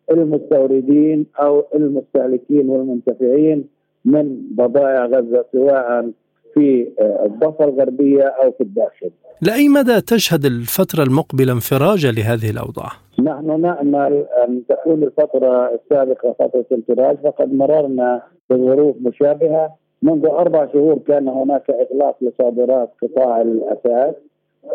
[0.08, 3.64] والمستوردين أو المستهلكين والمنتفعين
[4.04, 6.10] من بضائع غزة سواء
[6.54, 6.88] في
[7.24, 9.10] الضفة الغربية أو في الداخل.
[9.42, 12.88] لأي مدى تشهد الفترة المقبلة انفراجا لهذه الأوضاع؟
[13.22, 18.22] نحن نأمل أن تكون الفترة السابقة فترة انفراج فقد مررنا
[18.52, 24.14] بظروف مشابهة منذ أربع شهور كان هناك إغلاق لصادرات قطاع الاثاث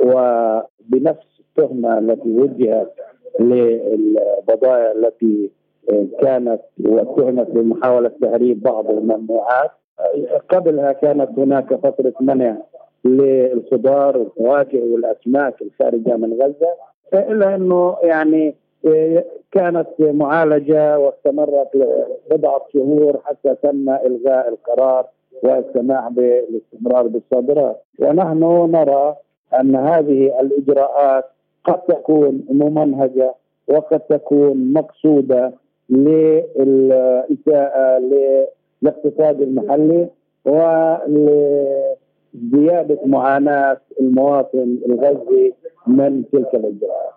[0.01, 2.93] وبنفس التهمة التي وجهت
[3.39, 5.49] للبضائع التي
[6.21, 9.71] كانت واتهمت بمحاولة تهريب بعض الممنوعات.
[10.49, 12.57] قبلها كانت هناك فترة منع
[13.05, 16.73] للخضار والفواكه والاسماك الخارجه من غزة
[17.13, 18.55] إلا أنه يعني
[19.51, 21.69] كانت معالجة واستمرت
[22.31, 25.05] بضعه شهور حتى تم إلغاء القرار
[25.43, 27.83] والسماح بالاستمرار بالصادرات.
[27.99, 28.39] ونحن
[28.71, 29.15] نرى
[29.59, 31.25] أن هذه الإجراءات
[31.63, 33.33] قد تكون ممنهجة
[33.67, 35.51] وقد تكون مقصودة
[35.89, 40.07] للإساءة للاقتصاد المحلي
[40.45, 41.77] ولزيادة
[43.05, 45.53] معاناة المواطن الغزي
[45.87, 47.16] من تلك الإجراءات.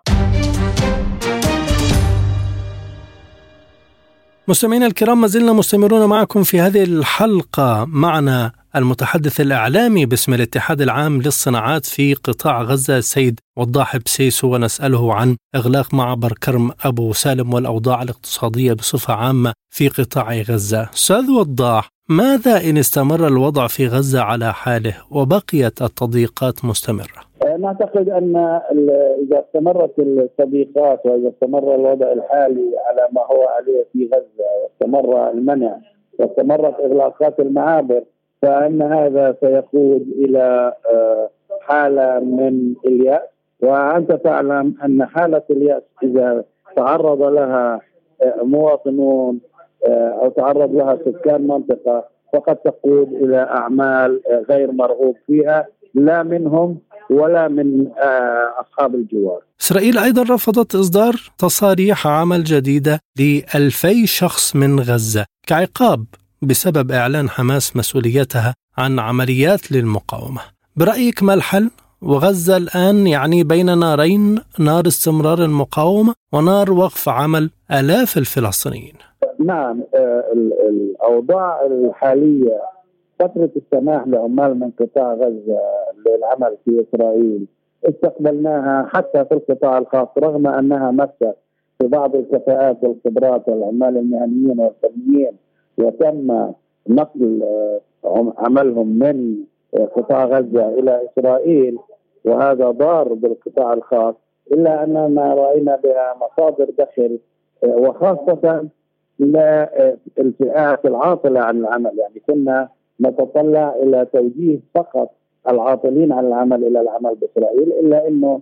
[4.47, 11.21] مستمعينا الكرام ما زلنا مستمرون معكم في هذه الحلقة معنا المتحدث الإعلامي باسم الاتحاد العام
[11.21, 18.01] للصناعات في قطاع غزة السيد وضاح بسيسو ونسأله عن إغلاق معبر كرم أبو سالم والأوضاع
[18.01, 24.53] الاقتصادية بصفة عامة في قطاع غزة أستاذ وضاح ماذا إن استمر الوضع في غزة على
[24.53, 28.35] حاله وبقيت التضييقات مستمرة؟ نعتقد أن
[29.21, 35.77] إذا استمرت التضييقات وإذا استمر الوضع الحالي على ما هو عليه في غزة واستمر المنع
[36.19, 38.03] واستمرت إغلاقات المعابر
[38.41, 40.73] فإن هذا سيقود إلى
[41.61, 43.21] حالة من اليأس.
[43.63, 46.43] وأنت تعلم أن حالة اليأس إذا
[46.75, 47.79] تعرض لها
[48.43, 49.39] مواطنون
[49.89, 56.77] أو تعرض لها سكان منطقة فقد تقود إلى أعمال غير مرغوب فيها لا منهم
[57.11, 57.87] ولا من
[58.61, 59.41] أصحاب الجوار.
[59.61, 63.41] إسرائيل أيضا رفضت إصدار تصاريح عمل جديدة ل
[64.05, 66.05] شخص من غزة كعقاب
[66.41, 70.41] بسبب إعلان حماس مسؤوليتها عن عمليات للمقاومة.
[70.75, 71.69] برايك ما الحل؟
[72.01, 78.93] وغزة الآن يعني بين نارين نار استمرار المقاومة ونار وقف عمل آلاف الفلسطينيين.
[79.45, 79.83] نعم
[80.69, 82.61] الأوضاع الحالية
[83.21, 85.59] فترة السماح لعمال من قطاع غزة
[86.05, 87.45] للعمل في إسرائيل
[87.89, 91.35] استقبلناها حتى في القطاع الخاص رغم أنها مست
[91.81, 95.31] في بعض الكفاءات والخبرات والعمال المهنيين والفنيين
[95.77, 96.51] وتم
[96.87, 97.43] نقل
[98.37, 99.35] عملهم من
[99.95, 101.77] قطاع غزة إلى إسرائيل
[102.25, 104.15] وهذا ضار بالقطاع الخاص.
[104.51, 107.19] إلا أننا رأينا بها مصادر دخل
[107.63, 108.67] وخاصة
[109.19, 111.99] للفئات العاطلة عن العمل.
[111.99, 112.69] يعني كنا
[113.01, 115.09] نتطلع إلى توجيه فقط
[115.49, 118.41] العاطلين عن العمل إلى العمل بإسرائيل إلا إنه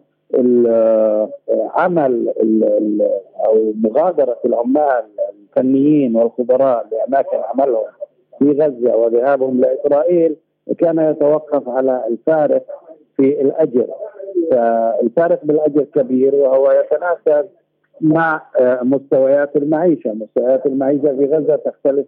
[1.49, 2.33] العمل
[3.45, 7.85] أو مغادرة العمال الفنيين والخبراء لاماكن عملهم
[8.39, 10.35] في غزة وذهابهم لإسرائيل
[10.77, 12.63] كان يتوقف على الفارق
[13.17, 13.87] في الأجر.
[14.51, 17.49] فالفارق بالأجر كبير وهو يتناسب
[18.01, 18.41] مع
[18.81, 22.05] مستويات المعيشة، مستويات المعيشة في غزة تختلف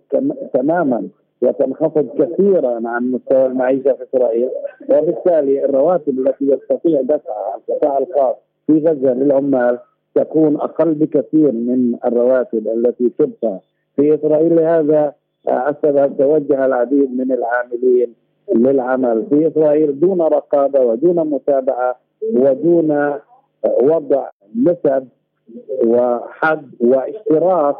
[0.53, 1.07] تماما.
[1.41, 4.49] وتنخفض كثيرا عن مستوى المعيشة في إسرائيل
[4.89, 8.35] وبالتالي الرواتب التي يستطيع دفعها القطاع الخاص
[8.67, 9.79] في غزة للعمال
[10.15, 13.57] تكون أقل بكثير من الرواتب التي تدفع
[13.95, 14.55] في إسرائيل.
[14.55, 15.13] لهذا
[15.49, 18.13] السبب توجه العديد من العاملين
[18.55, 21.95] للعمل في إسرائيل دون رقابة ودون متابعة
[22.33, 23.13] ودون
[23.83, 24.29] وضع
[24.65, 25.07] نسب
[25.85, 27.75] وحد واشتراط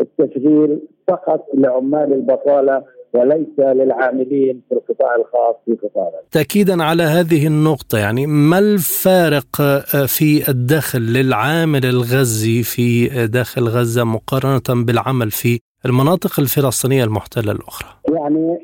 [0.00, 2.82] التشغيل فقط لعمال البطالة
[3.12, 9.62] وليس للعاملين في القطاع الخاص في قطاع تأكيدا على هذه النقطة يعني ما الفارق
[10.06, 18.58] في الدخل للعامل الغزي في داخل غزة مقارنة بالعمل في المناطق الفلسطينية المحتلة الأخرى؟ يعني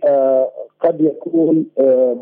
[0.85, 1.67] قد يكون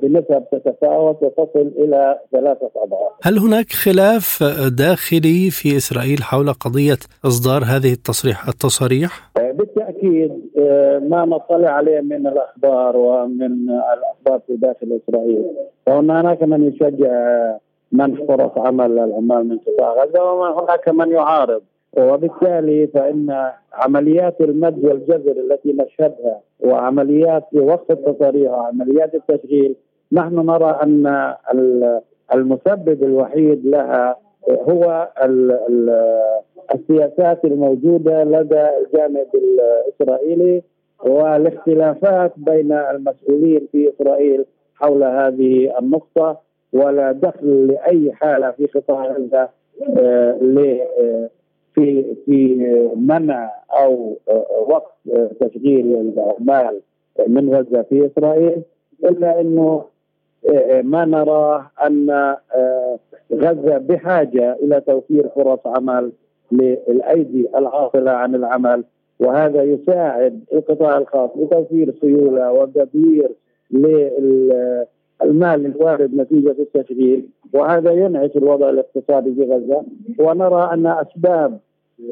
[0.03, 3.13] بنسب تتفاوت وتصل إلى ثلاثة أضعاف.
[3.23, 4.43] هل هناك خلاف
[4.79, 10.33] داخلي في إسرائيل حول قضية إصدار هذه التصريح التصاريح؟ بالتأكيد
[11.11, 15.45] ما نطلع عليه من الأخبار ومن الأخبار في داخل إسرائيل
[15.87, 17.11] فهناك من يشجع
[17.93, 21.63] منح فرص عمل للعمال من قطاع غزة وهناك من يعارض
[21.99, 29.77] وبالتالي فإن عمليات المد والجزر التي نشهدها وعمليات وقف التصاريح وعمليات التشغيل
[30.13, 31.35] نحن نرى أن
[32.35, 34.17] المسبب الوحيد لها
[34.51, 35.09] هو
[36.75, 40.63] السياسات الموجودة لدى الجانب الإسرائيلي
[41.07, 46.41] والاختلافات بين المسؤولين في إسرائيل حول هذه النقطة
[46.73, 49.49] ولا دخل لأي حالة في قطاع غزة
[49.99, 50.39] آه،
[51.75, 52.55] في في
[52.97, 53.51] منع
[53.83, 54.17] أو
[54.69, 54.91] وقف
[55.41, 56.81] تشغيل العمال
[57.27, 58.63] من غزة في إسرائيل
[59.05, 59.85] إلا إنه
[60.83, 62.37] ما نرى أن
[63.33, 66.13] غزة بحاجة إلى توفير فرص عمل
[66.53, 68.85] للأيدي العاطله عن العمل.
[69.21, 73.31] وهذا يساعد القطاع الخاص بتوفير سيولة وتدوير
[75.23, 77.29] المال الوارد نتيجة التشغيل.
[77.53, 79.83] وهذا ينعش الوضع الاقتصادي في غزة
[80.19, 81.59] ونرى أن أسباب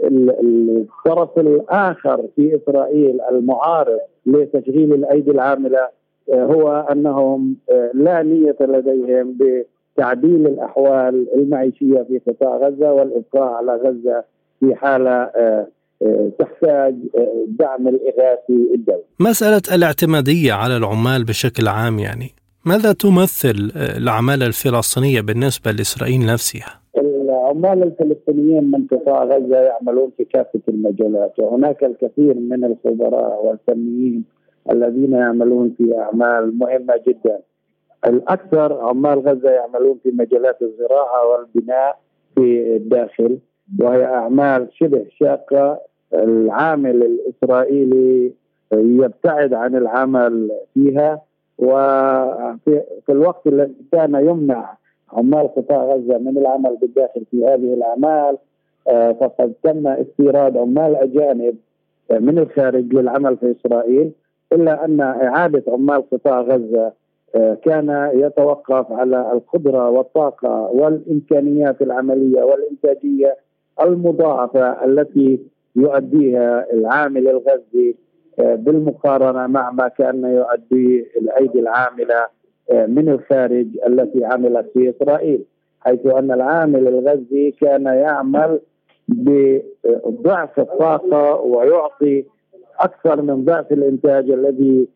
[0.05, 5.89] الطرف الآخر في إسرائيل المعارض لتشغيل الأيدي العاملة
[6.33, 13.73] آه، هو أنهم آه، لا نية لديهم بتعديل الأحوال المعيشية في قطاع غزة والإبقاء على
[13.73, 14.25] غزة
[14.61, 15.67] في حالة آه،
[16.39, 16.95] تحتاج
[17.47, 19.03] دعم الإغاثي الدولي.
[19.21, 22.31] مسألة الاعتمادية على العمال بشكل عام يعني
[22.67, 30.61] ماذا تمثل العماله الفلسطينية بالنسبة لإسرائيل نفسها؟ العمال الفلسطينيين من قطاع غزة يعملون في كافة
[30.69, 34.25] المجالات وهناك الكثير من الخبراء والفنيين
[34.73, 37.41] الذين يعملون في أعمال مهمة جدا.
[38.07, 41.99] الأكثر عمال غزة يعملون في مجالات الزراعة والبناء
[42.35, 43.39] في الداخل
[43.81, 45.81] وهي أعمال شبه شاقة
[46.15, 48.33] العامل الإسرائيلي
[48.73, 51.23] يبتعد عن العمل فيها
[51.59, 54.77] وفي الوقت الذي كان يمنع
[55.13, 58.39] عمال قطاع غزة من العمل بالداخل في هذه الأعمال
[58.89, 61.57] آه، فقد تم استيراد عمال أجانب
[62.11, 64.13] آه، من الخارج للعمل في إسرائيل
[64.53, 66.93] إلا أن إعادة عمال قطاع غزة
[67.35, 73.37] آه، كان يتوقف على القدرة والطاقة والإمكانيات العملية والإنتاجية
[73.83, 75.41] المضاعفة التي
[75.77, 77.95] يؤديها العامل الغزي
[78.39, 82.27] بالمقارنة مع ما كان يؤديه الأيدي العاملة
[82.73, 85.45] من الخارج التي عملت في إسرائيل
[85.81, 88.61] حيث أن العامل الغزي كان يعمل
[89.09, 92.25] بضعف الطاقة ويعطي
[92.81, 94.89] أكثر من ضعف الإنتاج الذي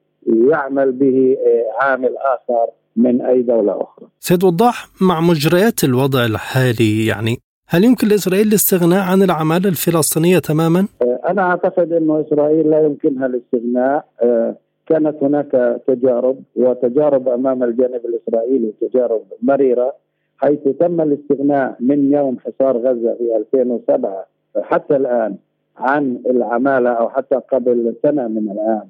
[0.51, 1.37] يعمل به
[1.81, 2.67] عامل آخر
[2.97, 4.09] من أي دولة أخرى.
[4.19, 7.39] سيد وضاح مع مجريات الوضع الحالي يعني
[7.69, 10.87] هل يمكن لإسرائيل الاستغناء عن العماله الفلسطينية تماما؟
[11.29, 14.05] أنا أعتقد إنه إسرائيل لا يمكنها الاستغناء.
[14.87, 19.95] كانت هناك تجارب وتجارب أمام الجانب الإسرائيلي تجارب مريرة
[20.39, 24.27] حيث تم الاستغناء من يوم حصار غزة في 2007
[24.63, 25.37] حتى الآن
[25.77, 28.83] عن العمالة أو حتى قبل سنة من الآن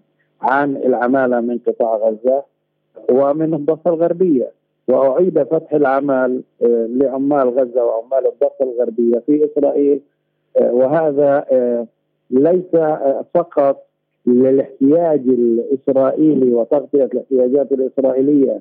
[0.42, 2.42] عن العمالة من قطاع غزة
[3.10, 4.50] ومن الضفة الغربية.
[4.88, 10.00] وأعيد فتح العمل آه، لعمال غزة وعمال الضفة الغربية في إسرائيل.
[10.56, 11.86] آه، وهذا آه،
[12.32, 12.76] ليس
[13.34, 13.86] فقط
[14.26, 18.60] للاحتياج الإسرائيلي وتغطية الاحتياجات الإسرائيلية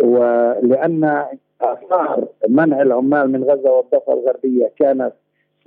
[0.00, 1.24] ولأن
[1.60, 5.12] آثار منع العمال من غزة والضفة الغربية كانت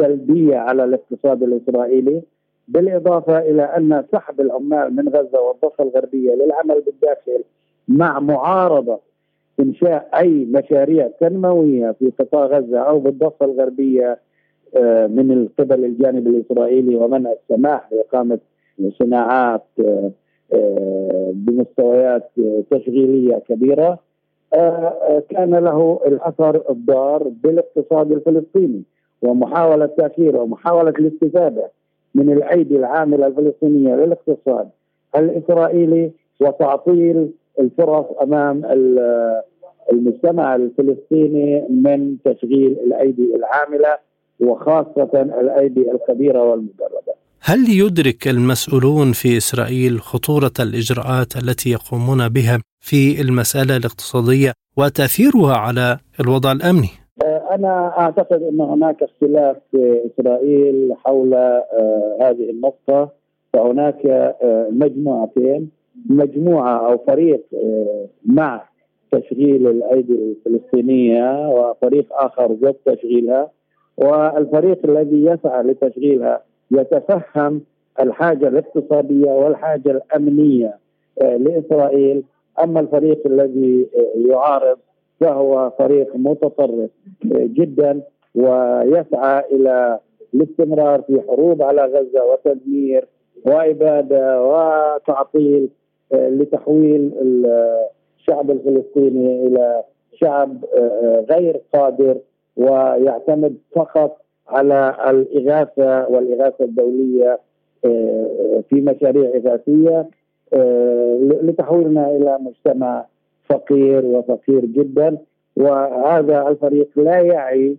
[0.02, 2.22] سلبية على الاقتصاد الإسرائيلي
[2.68, 7.44] بالإضافة إلى أن سحب العمال من غزة والضفة الغربية للعمل بالداخل
[7.88, 9.00] مع معارضة
[9.60, 14.20] إنشاء أي مشاريع تنموية في قطاع غزة أو بالضفة الغربية
[15.10, 18.40] من قبل الجانب الإسرائيلي ومنع السماح بإقامة
[19.00, 20.12] صناعات آه،
[20.54, 22.32] آه، بمستويات
[22.72, 24.00] تشغيلية كبيرة
[24.54, 28.84] آه، كان له الأثر الضار بالاقتصاد الفلسطيني
[29.22, 31.72] ومحاولة تاخير ومحاولة الاستفادة
[32.16, 34.70] من الايدي العامله الفلسطينية للاقتصاد
[35.16, 36.12] الإسرائيلي
[36.42, 38.62] وتعطيل الفرص أمام
[39.92, 43.98] المجتمع الفلسطيني من تشغيل الأيدي العاملة
[44.40, 45.10] وخاصة
[45.42, 47.16] الأيدي الكبيرة والمدربة.
[47.42, 55.98] هل يدرك المسؤولون في إسرائيل خطورة الإجراءات التي يقومون بها في المسألة الاقتصادية وتأثيرها على
[56.20, 56.90] الوضع الأمني؟
[57.52, 63.10] أنا أعتقد أن هناك اختلاف في إسرائيل حول آه، هذه النقطة
[63.54, 65.70] فهناك آه، مجموعتين
[66.10, 68.64] مجموعة أو فريق آه، مع
[69.12, 73.52] تشغيل الأيدي الفلسطينية وفريق آخر ضد تشغيلها
[73.98, 76.42] والفريق الذي يسعى لتشغيلها
[76.72, 77.62] يتفهم
[78.00, 80.78] الحاجة الاقتصادية والحاجة الأمنية
[81.22, 82.24] آه، لإسرائيل.
[82.64, 84.78] أما الفريق الذي آه، يعارض
[85.20, 86.90] فهو فريق متطرف
[87.36, 88.02] آه، جدا
[88.36, 90.00] ويسعى إلى
[90.34, 93.08] الاستمرار في حروب على غزة وتدمير
[93.46, 95.70] وإبادة وتعطيل
[96.14, 97.12] لتحويل
[98.20, 99.84] الشعب الفلسطيني إلى
[100.14, 100.66] شعب
[101.30, 102.18] غير قادر.
[102.56, 107.40] ويعتمد فقط على الإغاثة والإغاثة الدولية
[108.70, 110.10] في مشاريع إغاثية
[111.44, 113.06] لتحويلنا إلى مجتمع
[113.50, 115.18] فقير وفقير جدا
[115.56, 117.78] وهذا الفريق لا يعي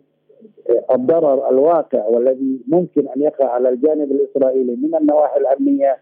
[0.95, 5.97] الضرر الواقع والذي ممكن أن يقع على الجانب الإسرائيلي من النواحي الأمنية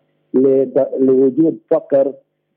[1.01, 2.12] لوجود فقر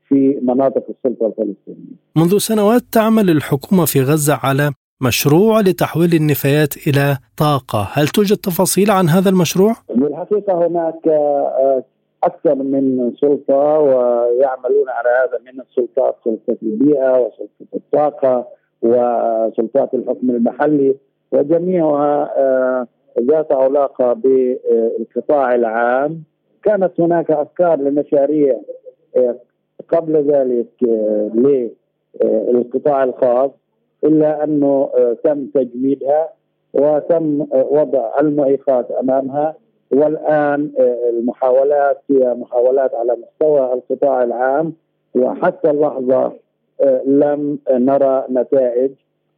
[0.08, 1.96] في مناطق السلطة الفلسطينية.
[2.16, 8.90] منذ سنوات تعمل الحكومة في غزة على مشروع لتحويل النفايات إلى طاقة، هل توجد تفاصيل
[8.90, 11.84] عن هذا المشروع؟ بالحقيقة هناك آه،
[12.24, 18.46] أكثر من سلطة ويعملون على هذا من السلطات سلطة البيئة وسلطة الطاقة
[18.82, 20.94] وسلطات الحكم المحلي
[21.32, 22.86] وجميعها آه،
[23.20, 26.22] ذات علاقة بالقطاع العام.
[26.62, 28.60] كانت هناك أفكار لمشاريع
[29.16, 29.36] آه،
[29.88, 30.68] قبل ذلك
[32.48, 33.50] للقطاع الخاص.
[34.04, 34.90] إلا أنه
[35.24, 36.28] تم تجميدها
[36.74, 39.54] وتم وضع المعيقات أمامها.
[39.92, 40.70] والآن
[41.08, 44.72] المحاولات هي محاولات على مستوى القطاع العام.
[45.14, 46.32] وحتى اللحظة
[47.06, 48.90] لم نرى نتائج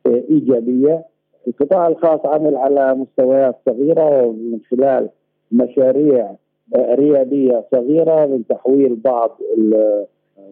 [0.06, 1.04] إيجابية.
[1.48, 5.08] القطاع الخاص عمل على مستويات صغيرة ومن خلال
[5.52, 6.34] مشاريع
[6.76, 9.38] ريادية صغيرة من تحويل بعض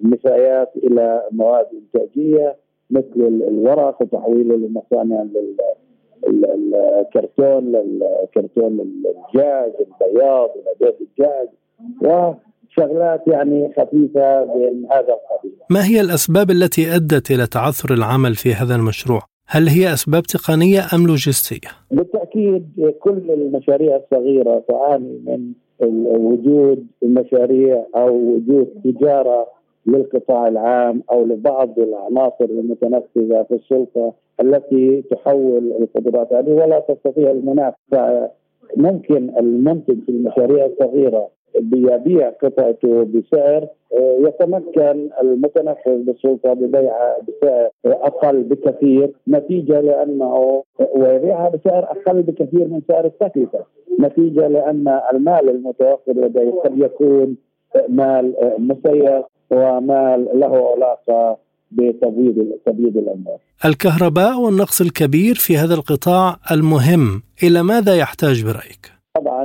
[0.04, 2.56] النفايات إلى مواد إنتاجية.
[2.91, 5.26] مثل الورق وتحويله لمصانع
[6.26, 11.49] الكرتون للكرتون الجاز البياض ونبات الجاز
[12.03, 15.53] وشغلات يعني خفيفة من هذا القبيل.
[15.70, 19.20] ما هي الأسباب التي أدت إلى تعثر العمل في هذا المشروع؟
[19.51, 22.64] هل هي أسباب تقنية أم لوجستية؟ بالتأكيد
[23.01, 25.53] كل المشاريع الصغيرة تعاني من
[26.07, 29.47] وجود المشاريع أو وجود تجارة
[29.87, 38.31] للقطاع العام أو لبعض العناصر المتنفذة في السلطة التي تحول القدرات هذه ولا تستطيع المنافسه
[38.76, 41.29] ممكن المنتج في المشاريع الصغيرة
[41.61, 43.66] بيبيع قطعته بسعر
[43.99, 50.62] آه، يتمكن المتنفذ بالسلطة ببيعها بسعر أقل بكثير نتيجة لأنه
[50.97, 53.64] ويبيعها بسعر أقل بكثير من سعر التكلفة
[54.01, 57.37] نتيجة لأن المال المتوفر لديه قد يكون
[57.89, 61.38] مال مسيس ومال له علاقة
[61.70, 63.38] بتبويض تبويض الاموال.
[63.64, 69.44] الكهرباء والنقص الكبير في هذا القطاع المهم إلى ماذا يحتاج برأيك؟ طبعا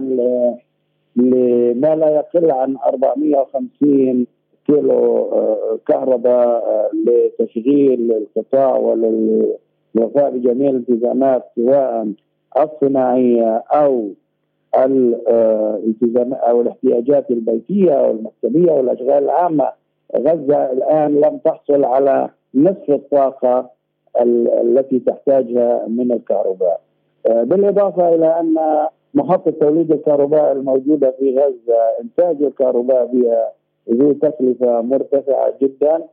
[1.16, 4.26] لما لا يقل عن 450
[4.68, 12.08] كيلو آه، كهرباء آه، لتشغيل القطاع وللوفاء بجميع الالتزامات سواء
[12.58, 14.10] الصناعية أو
[14.78, 19.70] الالتزام أو الاحتياجات البيتية أو المكتبية والاشغال العامة
[20.18, 23.70] غزة الآن لم تحصل على نصف الطاقة
[24.61, 26.82] التي تحتاجها من الكهرباء.
[27.28, 28.57] آه، بالإضافة إلى أن
[29.14, 33.51] محطة توليد الكهرباء الموجودة في غزة إنتاج الكهرباء بها
[33.89, 36.03] ذو تكلفة مرتفعة جدا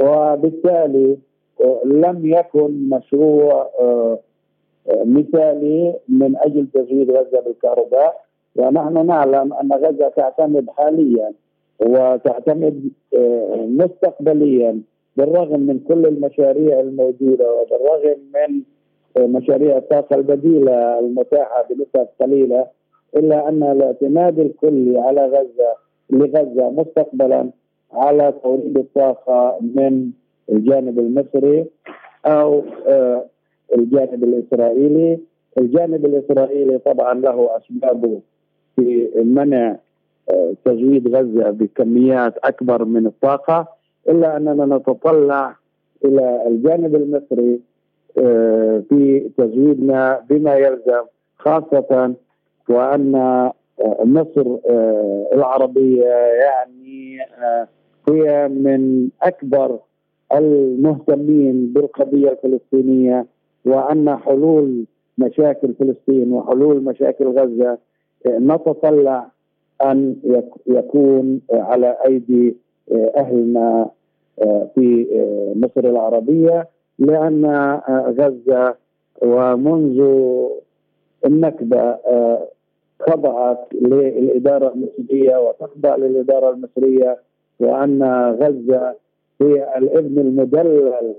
[0.00, 1.18] وبالتالي
[1.64, 4.18] آه، لم يكن مشروع آه،
[5.04, 8.24] مثالي من أجل تزويد غزة بالكهرباء.
[8.56, 11.32] ونحن نعلم أن غزة تعتمد حاليا
[11.80, 12.90] وتعتمد
[13.54, 14.80] مستقبليا
[15.16, 18.62] بالرغم من كل المشاريع الموجودة وبالرغم من
[19.32, 22.66] مشاريع الطاقة البديلة المتاحة بنسب قليلة
[23.16, 25.74] إلا أن الاعتماد الكلي على غزة
[26.10, 27.50] لغزة مستقبلا
[27.92, 30.10] على توليد الطاقة من
[30.52, 31.66] الجانب المصري
[32.26, 33.24] أو آه،
[33.74, 35.18] الجانب الإسرائيلي.
[35.58, 38.20] الجانب الإسرائيلي طبعا له أسبابه
[38.76, 39.76] في منع
[40.64, 43.66] تزويد غزة بكميات أكبر من الطاقة
[44.08, 45.56] إلا أننا نتطلع
[46.04, 47.60] إلى الجانب المصري
[48.18, 51.04] آه، في تزويدنا بما يلزم
[51.38, 52.14] خاصة
[52.68, 53.52] وأن آه،
[54.04, 57.18] مصر آه، العربية يعني
[58.08, 59.78] هي من أكبر
[60.32, 63.26] المهتمين بالقضية الفلسطينية
[63.64, 64.84] وأن حلول
[65.18, 67.78] مشاكل فلسطين وحلول مشاكل غزة
[68.26, 69.33] نتطلع
[69.82, 70.16] أن
[70.66, 72.56] يكون على أيدي
[73.16, 73.90] أهلنا
[74.74, 75.06] في
[75.56, 76.68] مصر العربية
[76.98, 78.74] لأن آه، غزة
[79.22, 80.02] ومنذ
[81.26, 82.48] النكبة آه،
[83.00, 87.18] خضعت للإدارة المصرية وتخضع للإدارة المصرية
[87.60, 88.02] وأن
[88.40, 88.94] غزة
[89.42, 91.14] هي الابن المدلل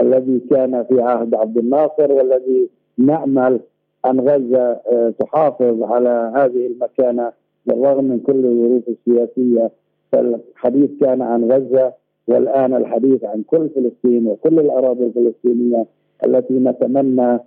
[0.00, 2.68] الذي كان في عهد عبد الناصر والذي
[2.98, 3.60] نأمل
[4.06, 4.80] أن غزة
[5.20, 7.32] تحافظ على هذه المكانة
[7.68, 9.70] بالرغم من كل الظروف السياسية
[10.12, 11.92] فالحديث كان عن غزة
[12.28, 15.86] والآن الحديث عن كل فلسطين وكل الأراضي الفلسطينية
[16.26, 17.38] التي نتمنى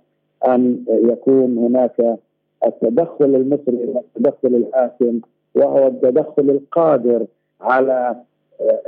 [0.48, 2.18] أن يكون هناك
[2.66, 5.20] التدخل المصري والتدخل الحاسم
[5.54, 7.26] وهو التدخل القادر
[7.60, 8.16] على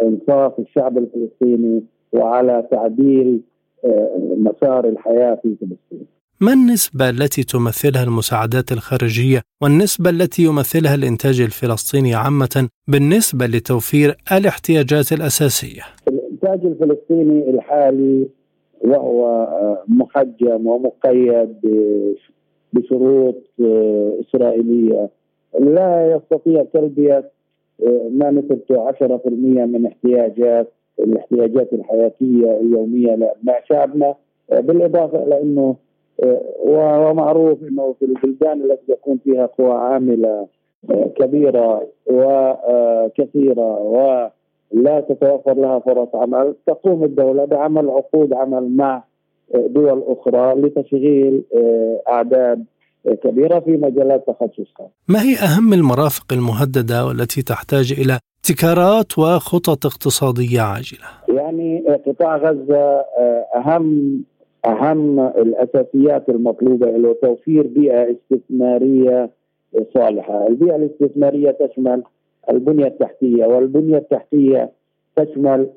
[0.02, 1.82] إنصاف الشعب الفلسطيني
[2.12, 3.40] وعلى تعديل
[3.84, 6.06] آه، مسار الحياة في فلسطين.
[6.44, 15.12] ما النسبة التي تمثلها المساعدات الخارجية والنسبة التي يمثلها الإنتاج الفلسطيني عامة بالنسبة لتوفير الاحتياجات
[15.12, 18.28] الأساسية؟ الإنتاج الفلسطيني الحالي
[18.80, 21.56] وهو آه، محجم ومقيد
[22.72, 25.10] بشروط آه، إسرائيلية
[25.60, 27.30] لا يستطيع تلبية
[27.86, 34.14] آه، ما نسبته 10% من احتياجات الاحتياجات الحياتية اليومية لأبناء شعبنا
[34.50, 35.76] بالإضافة إلى أنه
[36.58, 40.46] ومعروف أنه في البلدان التي يكون فيها قوى عاملة
[41.16, 49.02] كبيرة وكثيرة ولا تتوفر لها فرص عمل تقوم الدولة بعمل عقود عمل مع
[49.54, 52.64] دول أخرى لتشغيل آه، أعداد
[53.24, 54.88] كبيرة في مجالات تخصصها.
[55.08, 63.04] ما هي أهم المرافق المهددة والتي تحتاج إلى ابتكارات وخطط اقتصادية عاجلة؟ يعني قطاع غزة
[63.18, 63.46] آه،
[64.66, 69.30] أهم الأساسيات المطلوبة له توفير بيئة استثمارية
[69.94, 70.46] صالحة.
[70.46, 72.02] البيئة الاستثمارية تشمل
[72.50, 74.70] البنية التحتية والبنية التحتية
[75.16, 75.68] تشمل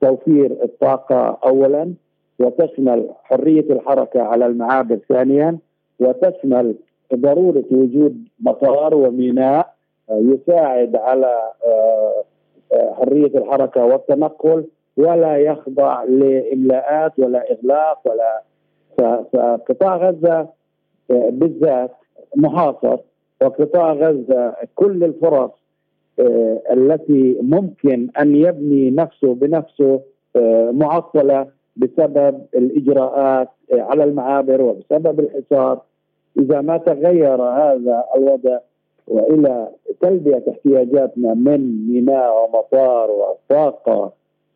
[0.00, 1.94] توفير الطاقة أولا
[2.38, 5.58] وتشمل حرية الحركة على المعابر ثانيا
[6.00, 6.74] وتشمل
[7.14, 9.74] ضرورة وجود مطار وميناء
[10.10, 12.24] يساعد على آه،
[12.72, 14.64] آه، حرية الحركة والتنقل
[14.96, 18.42] ولا يخضع لاملاءات ولا اغلاق ولا
[19.32, 20.48] فقطاع غزة
[21.08, 21.90] بالذات
[22.36, 22.98] محاصر
[23.42, 25.50] وقطاع غزة كل الفرص
[26.70, 30.00] التي ممكن أن يبني نفسه بنفسه
[30.72, 35.80] معطلة بسبب الإجراءات على المعابر وبسبب الحصار.
[36.38, 38.58] إذا ما تغير هذا الوضع
[39.08, 39.68] وإلى
[40.00, 44.12] تلبية احتياجاتنا من ميناء ومطار وطاقة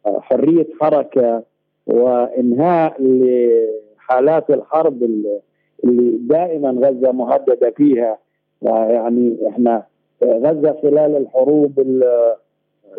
[0.07, 1.43] حرية حركة
[1.87, 8.19] وإنهاء لحالات الحرب اللي دائما غزة مهددة فيها.
[8.63, 9.83] يعني إحنا
[10.25, 11.81] غزة خلال الحروب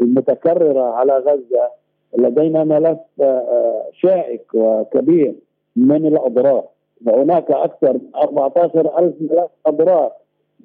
[0.02, 1.70] المتكررة على غزة
[2.18, 5.36] لدينا ملف آه، آه، شائك وكبير
[5.76, 6.64] من الأضرار.
[7.06, 10.12] وهناك أكثر من 14 ألف ملف أضرار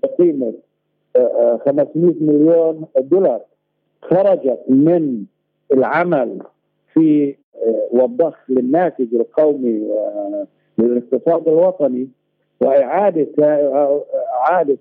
[0.03, 0.53] بقيمة
[1.17, 3.41] 500 آه، مليون دولار
[4.03, 5.25] خرجت من
[5.75, 6.39] العمل
[6.95, 7.35] في
[7.93, 9.89] والضخ للناتج القومي
[10.79, 12.09] للاقتصاد الوطني
[12.61, 13.29] وإعادة
[14.41, 14.77] إعادة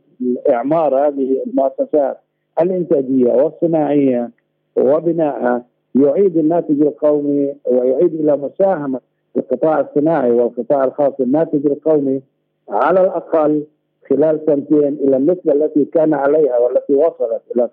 [0.50, 2.18] إعمار هذه المؤسسات
[2.62, 4.30] الإنتاجية والصناعية
[4.76, 5.66] وبنائها
[5.96, 9.00] يعيد الناتج القومي ويعيد إلى مساهمة
[9.38, 12.22] القطاع الصناعي والقطاع الخاص الناتج القومي
[12.70, 13.64] على الأقل
[14.10, 17.70] خلال سنتين إلى النسبة التي كان عليها والتي وصلت إلى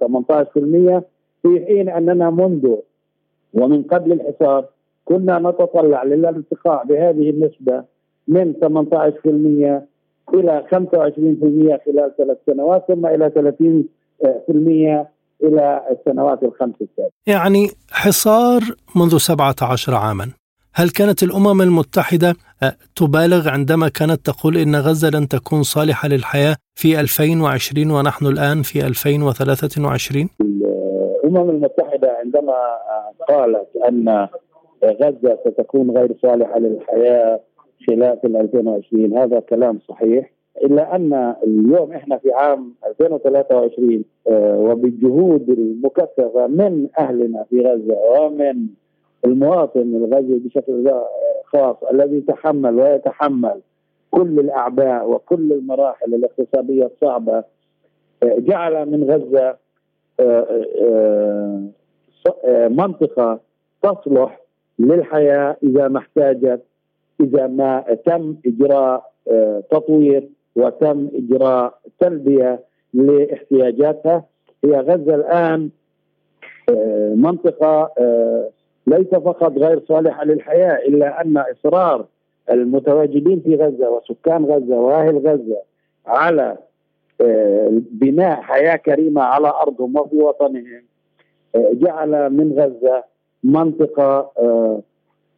[1.00, 1.02] 18%
[1.42, 2.76] في حين أننا منذ
[3.54, 4.64] ومن قبل الحصار
[5.04, 7.84] كنا نتطلع للارتقاء بهذه النسبة
[8.28, 9.90] من 18%
[10.34, 10.74] إلى 25%
[11.86, 13.30] خلال ثلاث سنوات ثم إلى
[14.24, 15.10] 30%
[15.44, 18.60] إلى السنوات الخمس التالية يعني حصار
[18.96, 20.30] منذ 17 عاما
[20.74, 26.56] هل كانت الأمم المتحدة آه، تبالغ عندما كانت تقول إن غزة لن تكون صالحة للحياة
[26.74, 30.28] في 2020 ونحن الآن في 2023
[31.24, 32.54] الأمم المتحدة عندما
[33.28, 34.28] قالت أن
[34.84, 37.40] غزة ستكون غير صالحة للحياة
[37.86, 40.30] خلال 2020 هذا كلام صحيح.
[40.64, 48.66] إلا أن اليوم إحنا في عام 2023 آه، وبالجهود المكثفة من أهلنا في غزة ومن
[49.24, 50.92] المواطن الغزي بشكل
[51.44, 53.60] خاص الذي تحمل ويتحمل
[54.10, 57.44] كل الأعباء وكل المراحل الاقتصادية الصعبة
[58.22, 59.56] آه، جعل من غزة
[62.68, 63.40] منطقة
[63.82, 64.40] تصلح
[64.78, 66.62] للحياة إذا ما احتاجت
[67.20, 69.12] إذا ما تم إجراء
[69.70, 72.60] تطوير وتم إجراء تلبية
[72.94, 74.24] لاحتياجاتها.
[74.64, 75.70] هي غزة الآن
[76.70, 78.50] آه، منطقة آه،
[78.86, 82.06] ليس فقط غير صالحة للحياة إلا أن إصرار
[82.50, 85.62] المتواجدين في غزة وسكان غزة وأهل غزة
[86.06, 86.58] على آه،
[87.92, 90.82] بناء حياة كريمة على أرضهم وفي وطنهم
[91.54, 93.04] جعل من غزة
[93.44, 94.32] منطقة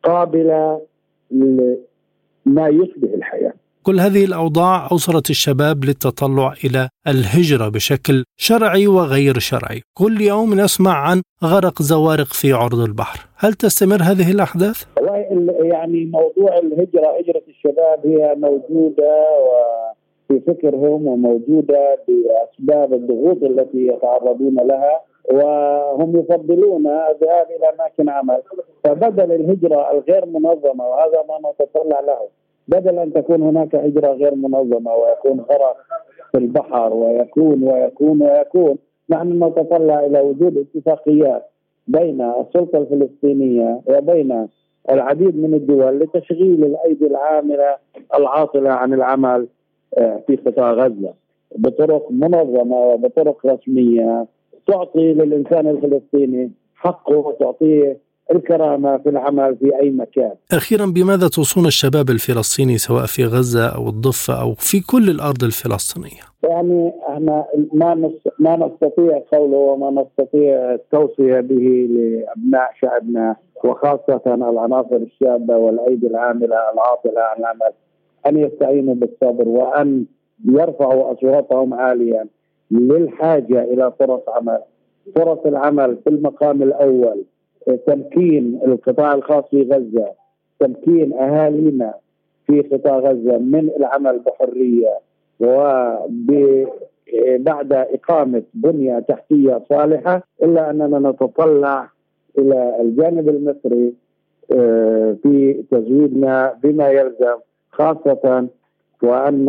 [0.02, 0.80] قابلة
[1.30, 3.52] لما يشبه الحياة.
[3.82, 9.82] كل هذه الأوضاع أوصلت الشباب للتطلع إلى الهجرة بشكل شرعي وغير شرعي.
[9.94, 13.26] كل يوم نسمع عن غرق زوارق في عرض البحر.
[13.36, 14.84] هل تستمر هذه الأحداث؟
[15.62, 19.12] يعني موضوع الهجرة هجرة الشباب هي موجودة
[20.32, 25.00] وفي فكرهم وموجودة بأسباب الضغوط التي يتعرضون لها
[25.32, 28.42] وهم يفضلون الذهاب إلى أماكن عمل.
[28.84, 32.18] فبدل الهجرة الغير منظمة وهذا ما نتطلع له.
[32.68, 35.76] بدل أن تكون هناك هجرة غير منظمة ويكون غرق
[36.32, 38.76] في البحر ويكون ويكون ويكون
[39.10, 41.50] نحن نتطلع إلى وجود اتفاقيات
[41.88, 44.48] بين السلطة الفلسطينية وبين
[44.90, 47.76] العديد من الدول لتشغيل الأيدي العاملة
[48.14, 49.46] العاطلة عن العمل.
[49.96, 51.14] في قطاع غزة
[51.56, 54.26] بطرق منظمة وبطرق رسمية
[54.66, 57.98] تعطي للإنسان الفلسطيني حقه وتعطيه
[58.34, 60.32] الكرامة في العمل في أي مكان.
[60.52, 66.22] أخيرا بماذا توصون الشباب الفلسطيني سواء في غزة أو الضفة أو في كل الأرض الفلسطينية؟
[66.42, 75.56] يعني إحنا ما ما نستطيع قوله وما نستطيع التوصية به لأبناء شعبنا وخاصة العناصر الشابة
[75.56, 77.72] والأيدي العاملة العاطلة عن العمل
[78.26, 80.04] أن يستعينوا بالصبر وأن
[80.44, 82.26] يرفعوا اصواتهم عاليا
[82.70, 84.58] للحاجة إلى فرص عمل.
[85.16, 87.24] فرص العمل في المقام الأول
[87.86, 90.12] تمكين القطاع الخاص في غزة
[90.60, 91.94] تمكين أهالينا
[92.46, 94.98] في قطاع غزة من العمل بحرية
[95.40, 101.88] وبعد إقامة بنية تحتية صالحة إلا أننا نتطلع
[102.38, 103.94] إلى الجانب المصري
[104.52, 107.36] آه، في تزويدنا بما يلزم.
[107.72, 108.48] خاصة
[109.02, 109.48] وأن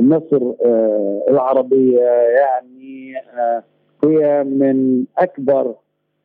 [0.00, 3.62] مصر آه، العربية يعني آه،
[4.04, 5.74] هي من أكبر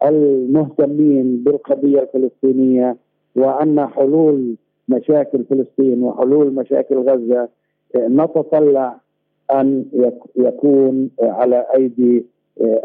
[0.06, 2.98] المهتمين بالقضية الفلسطينية
[3.36, 4.56] وأن حلول
[4.88, 8.98] مشاكل فلسطين وحلول مشاكل آه، نتطلع
[9.52, 9.86] أن
[10.36, 12.26] يكون على أيدي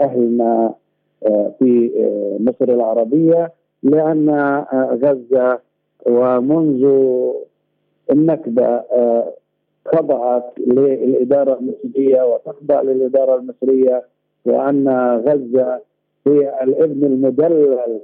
[0.00, 0.74] أهلنا
[1.58, 1.90] في
[2.40, 3.52] مصر العربية
[3.82, 4.30] لأن
[5.02, 5.58] غزة
[6.06, 6.86] ومنذ
[8.10, 8.82] النكبة
[9.86, 14.02] خضعت للإدارة المصرية وتخضع للإدارة المصرية
[14.44, 14.88] وأن
[15.26, 15.80] غزة
[16.26, 18.00] هي الابن المدلل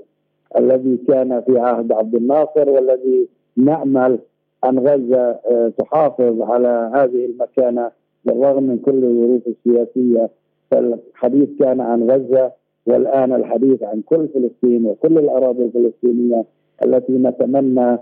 [0.58, 4.18] الذي كان في عهد عبد الناصر والذي نأمل
[4.64, 7.90] أن غزة آه، تحافظ على هذه المكانة
[8.24, 10.30] بالرغم من كل الظروف السياسية.
[10.70, 12.52] فالحديث كان عن غزة
[12.86, 16.44] والآن الحديث عن كل فلسطين وكل الأراضي الفلسطينية
[16.84, 17.98] التي نتمنى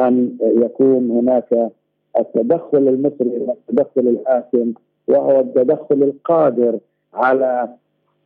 [0.00, 1.70] أن يكون هناك
[2.18, 4.72] التدخل المصري والتدخل الحاكم
[5.08, 6.78] وهو التدخل القادر
[7.14, 7.68] على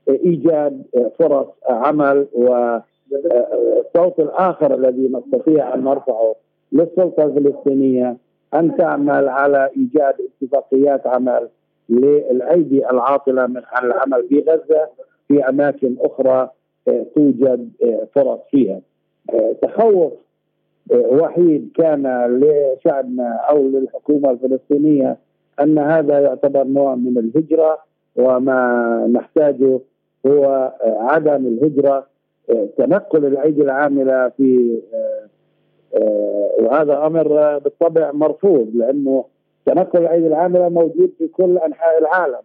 [0.08, 0.82] إيجاد
[1.18, 6.34] فرص عمل والصوت الآخر الذي نستطيع أن نرفعه
[6.72, 8.16] للسلطة الفلسطينية
[8.54, 11.48] أن تعمل على إيجاد اتفاقيات عمل
[11.88, 14.88] للأيدي العاطلة من العمل في غزة
[15.28, 16.50] في أماكن أخرى
[17.14, 17.70] توجد
[18.14, 18.80] فرص فيها.
[19.62, 20.12] تخوف
[20.90, 25.16] وحيد كان لشعبنا أو للحكومة الفلسطينية
[25.60, 27.78] أن هذا يعتبر نوع من الهجرة
[28.16, 29.80] وما نحتاجه
[30.26, 32.06] هو عدم الهجرة
[32.78, 34.78] تنقل الأيدي العاملة في
[36.60, 39.24] وهذا أمر بالطبع مرفوض لأنه
[39.66, 42.42] تنقل الأيدي العاملة موجود في كل أنحاء العالم.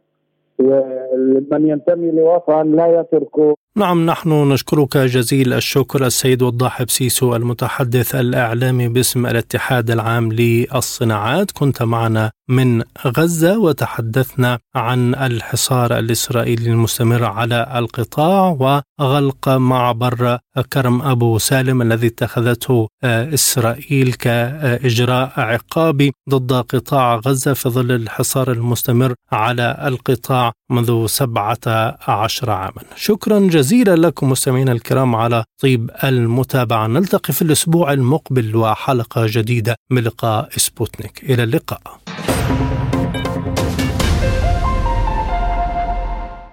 [0.60, 8.88] ومن ينتمي لوطن لا يتركه نعم نحن نشكرك جزيل الشكر السيد وضاح بسيسو المتحدث الإعلامي
[8.88, 11.52] باسم الاتحاد العام للصناعات.
[11.52, 18.58] كنت معنا من غزة وتحدثنا عن الحصار الإسرائيلي المستمر على القطاع
[19.00, 20.38] وغلق معبر
[20.74, 28.52] كرم أبو سالم الذي اتخذته آه، إسرائيل كإجراء عقابي ضد قطاع غزة في ظل الحصار
[28.52, 32.82] المستمر على القطاع منذ سبعة عشر عاما.
[32.96, 36.88] شكرا جزيلا لكم مستمعينا الكرام على طيب المتابعة.
[36.88, 39.76] نلتقي في الأسبوع المقبل وحلقة جديدة.
[39.92, 41.24] من لقاء سبوتنيك.
[41.24, 41.82] إلى اللقاء.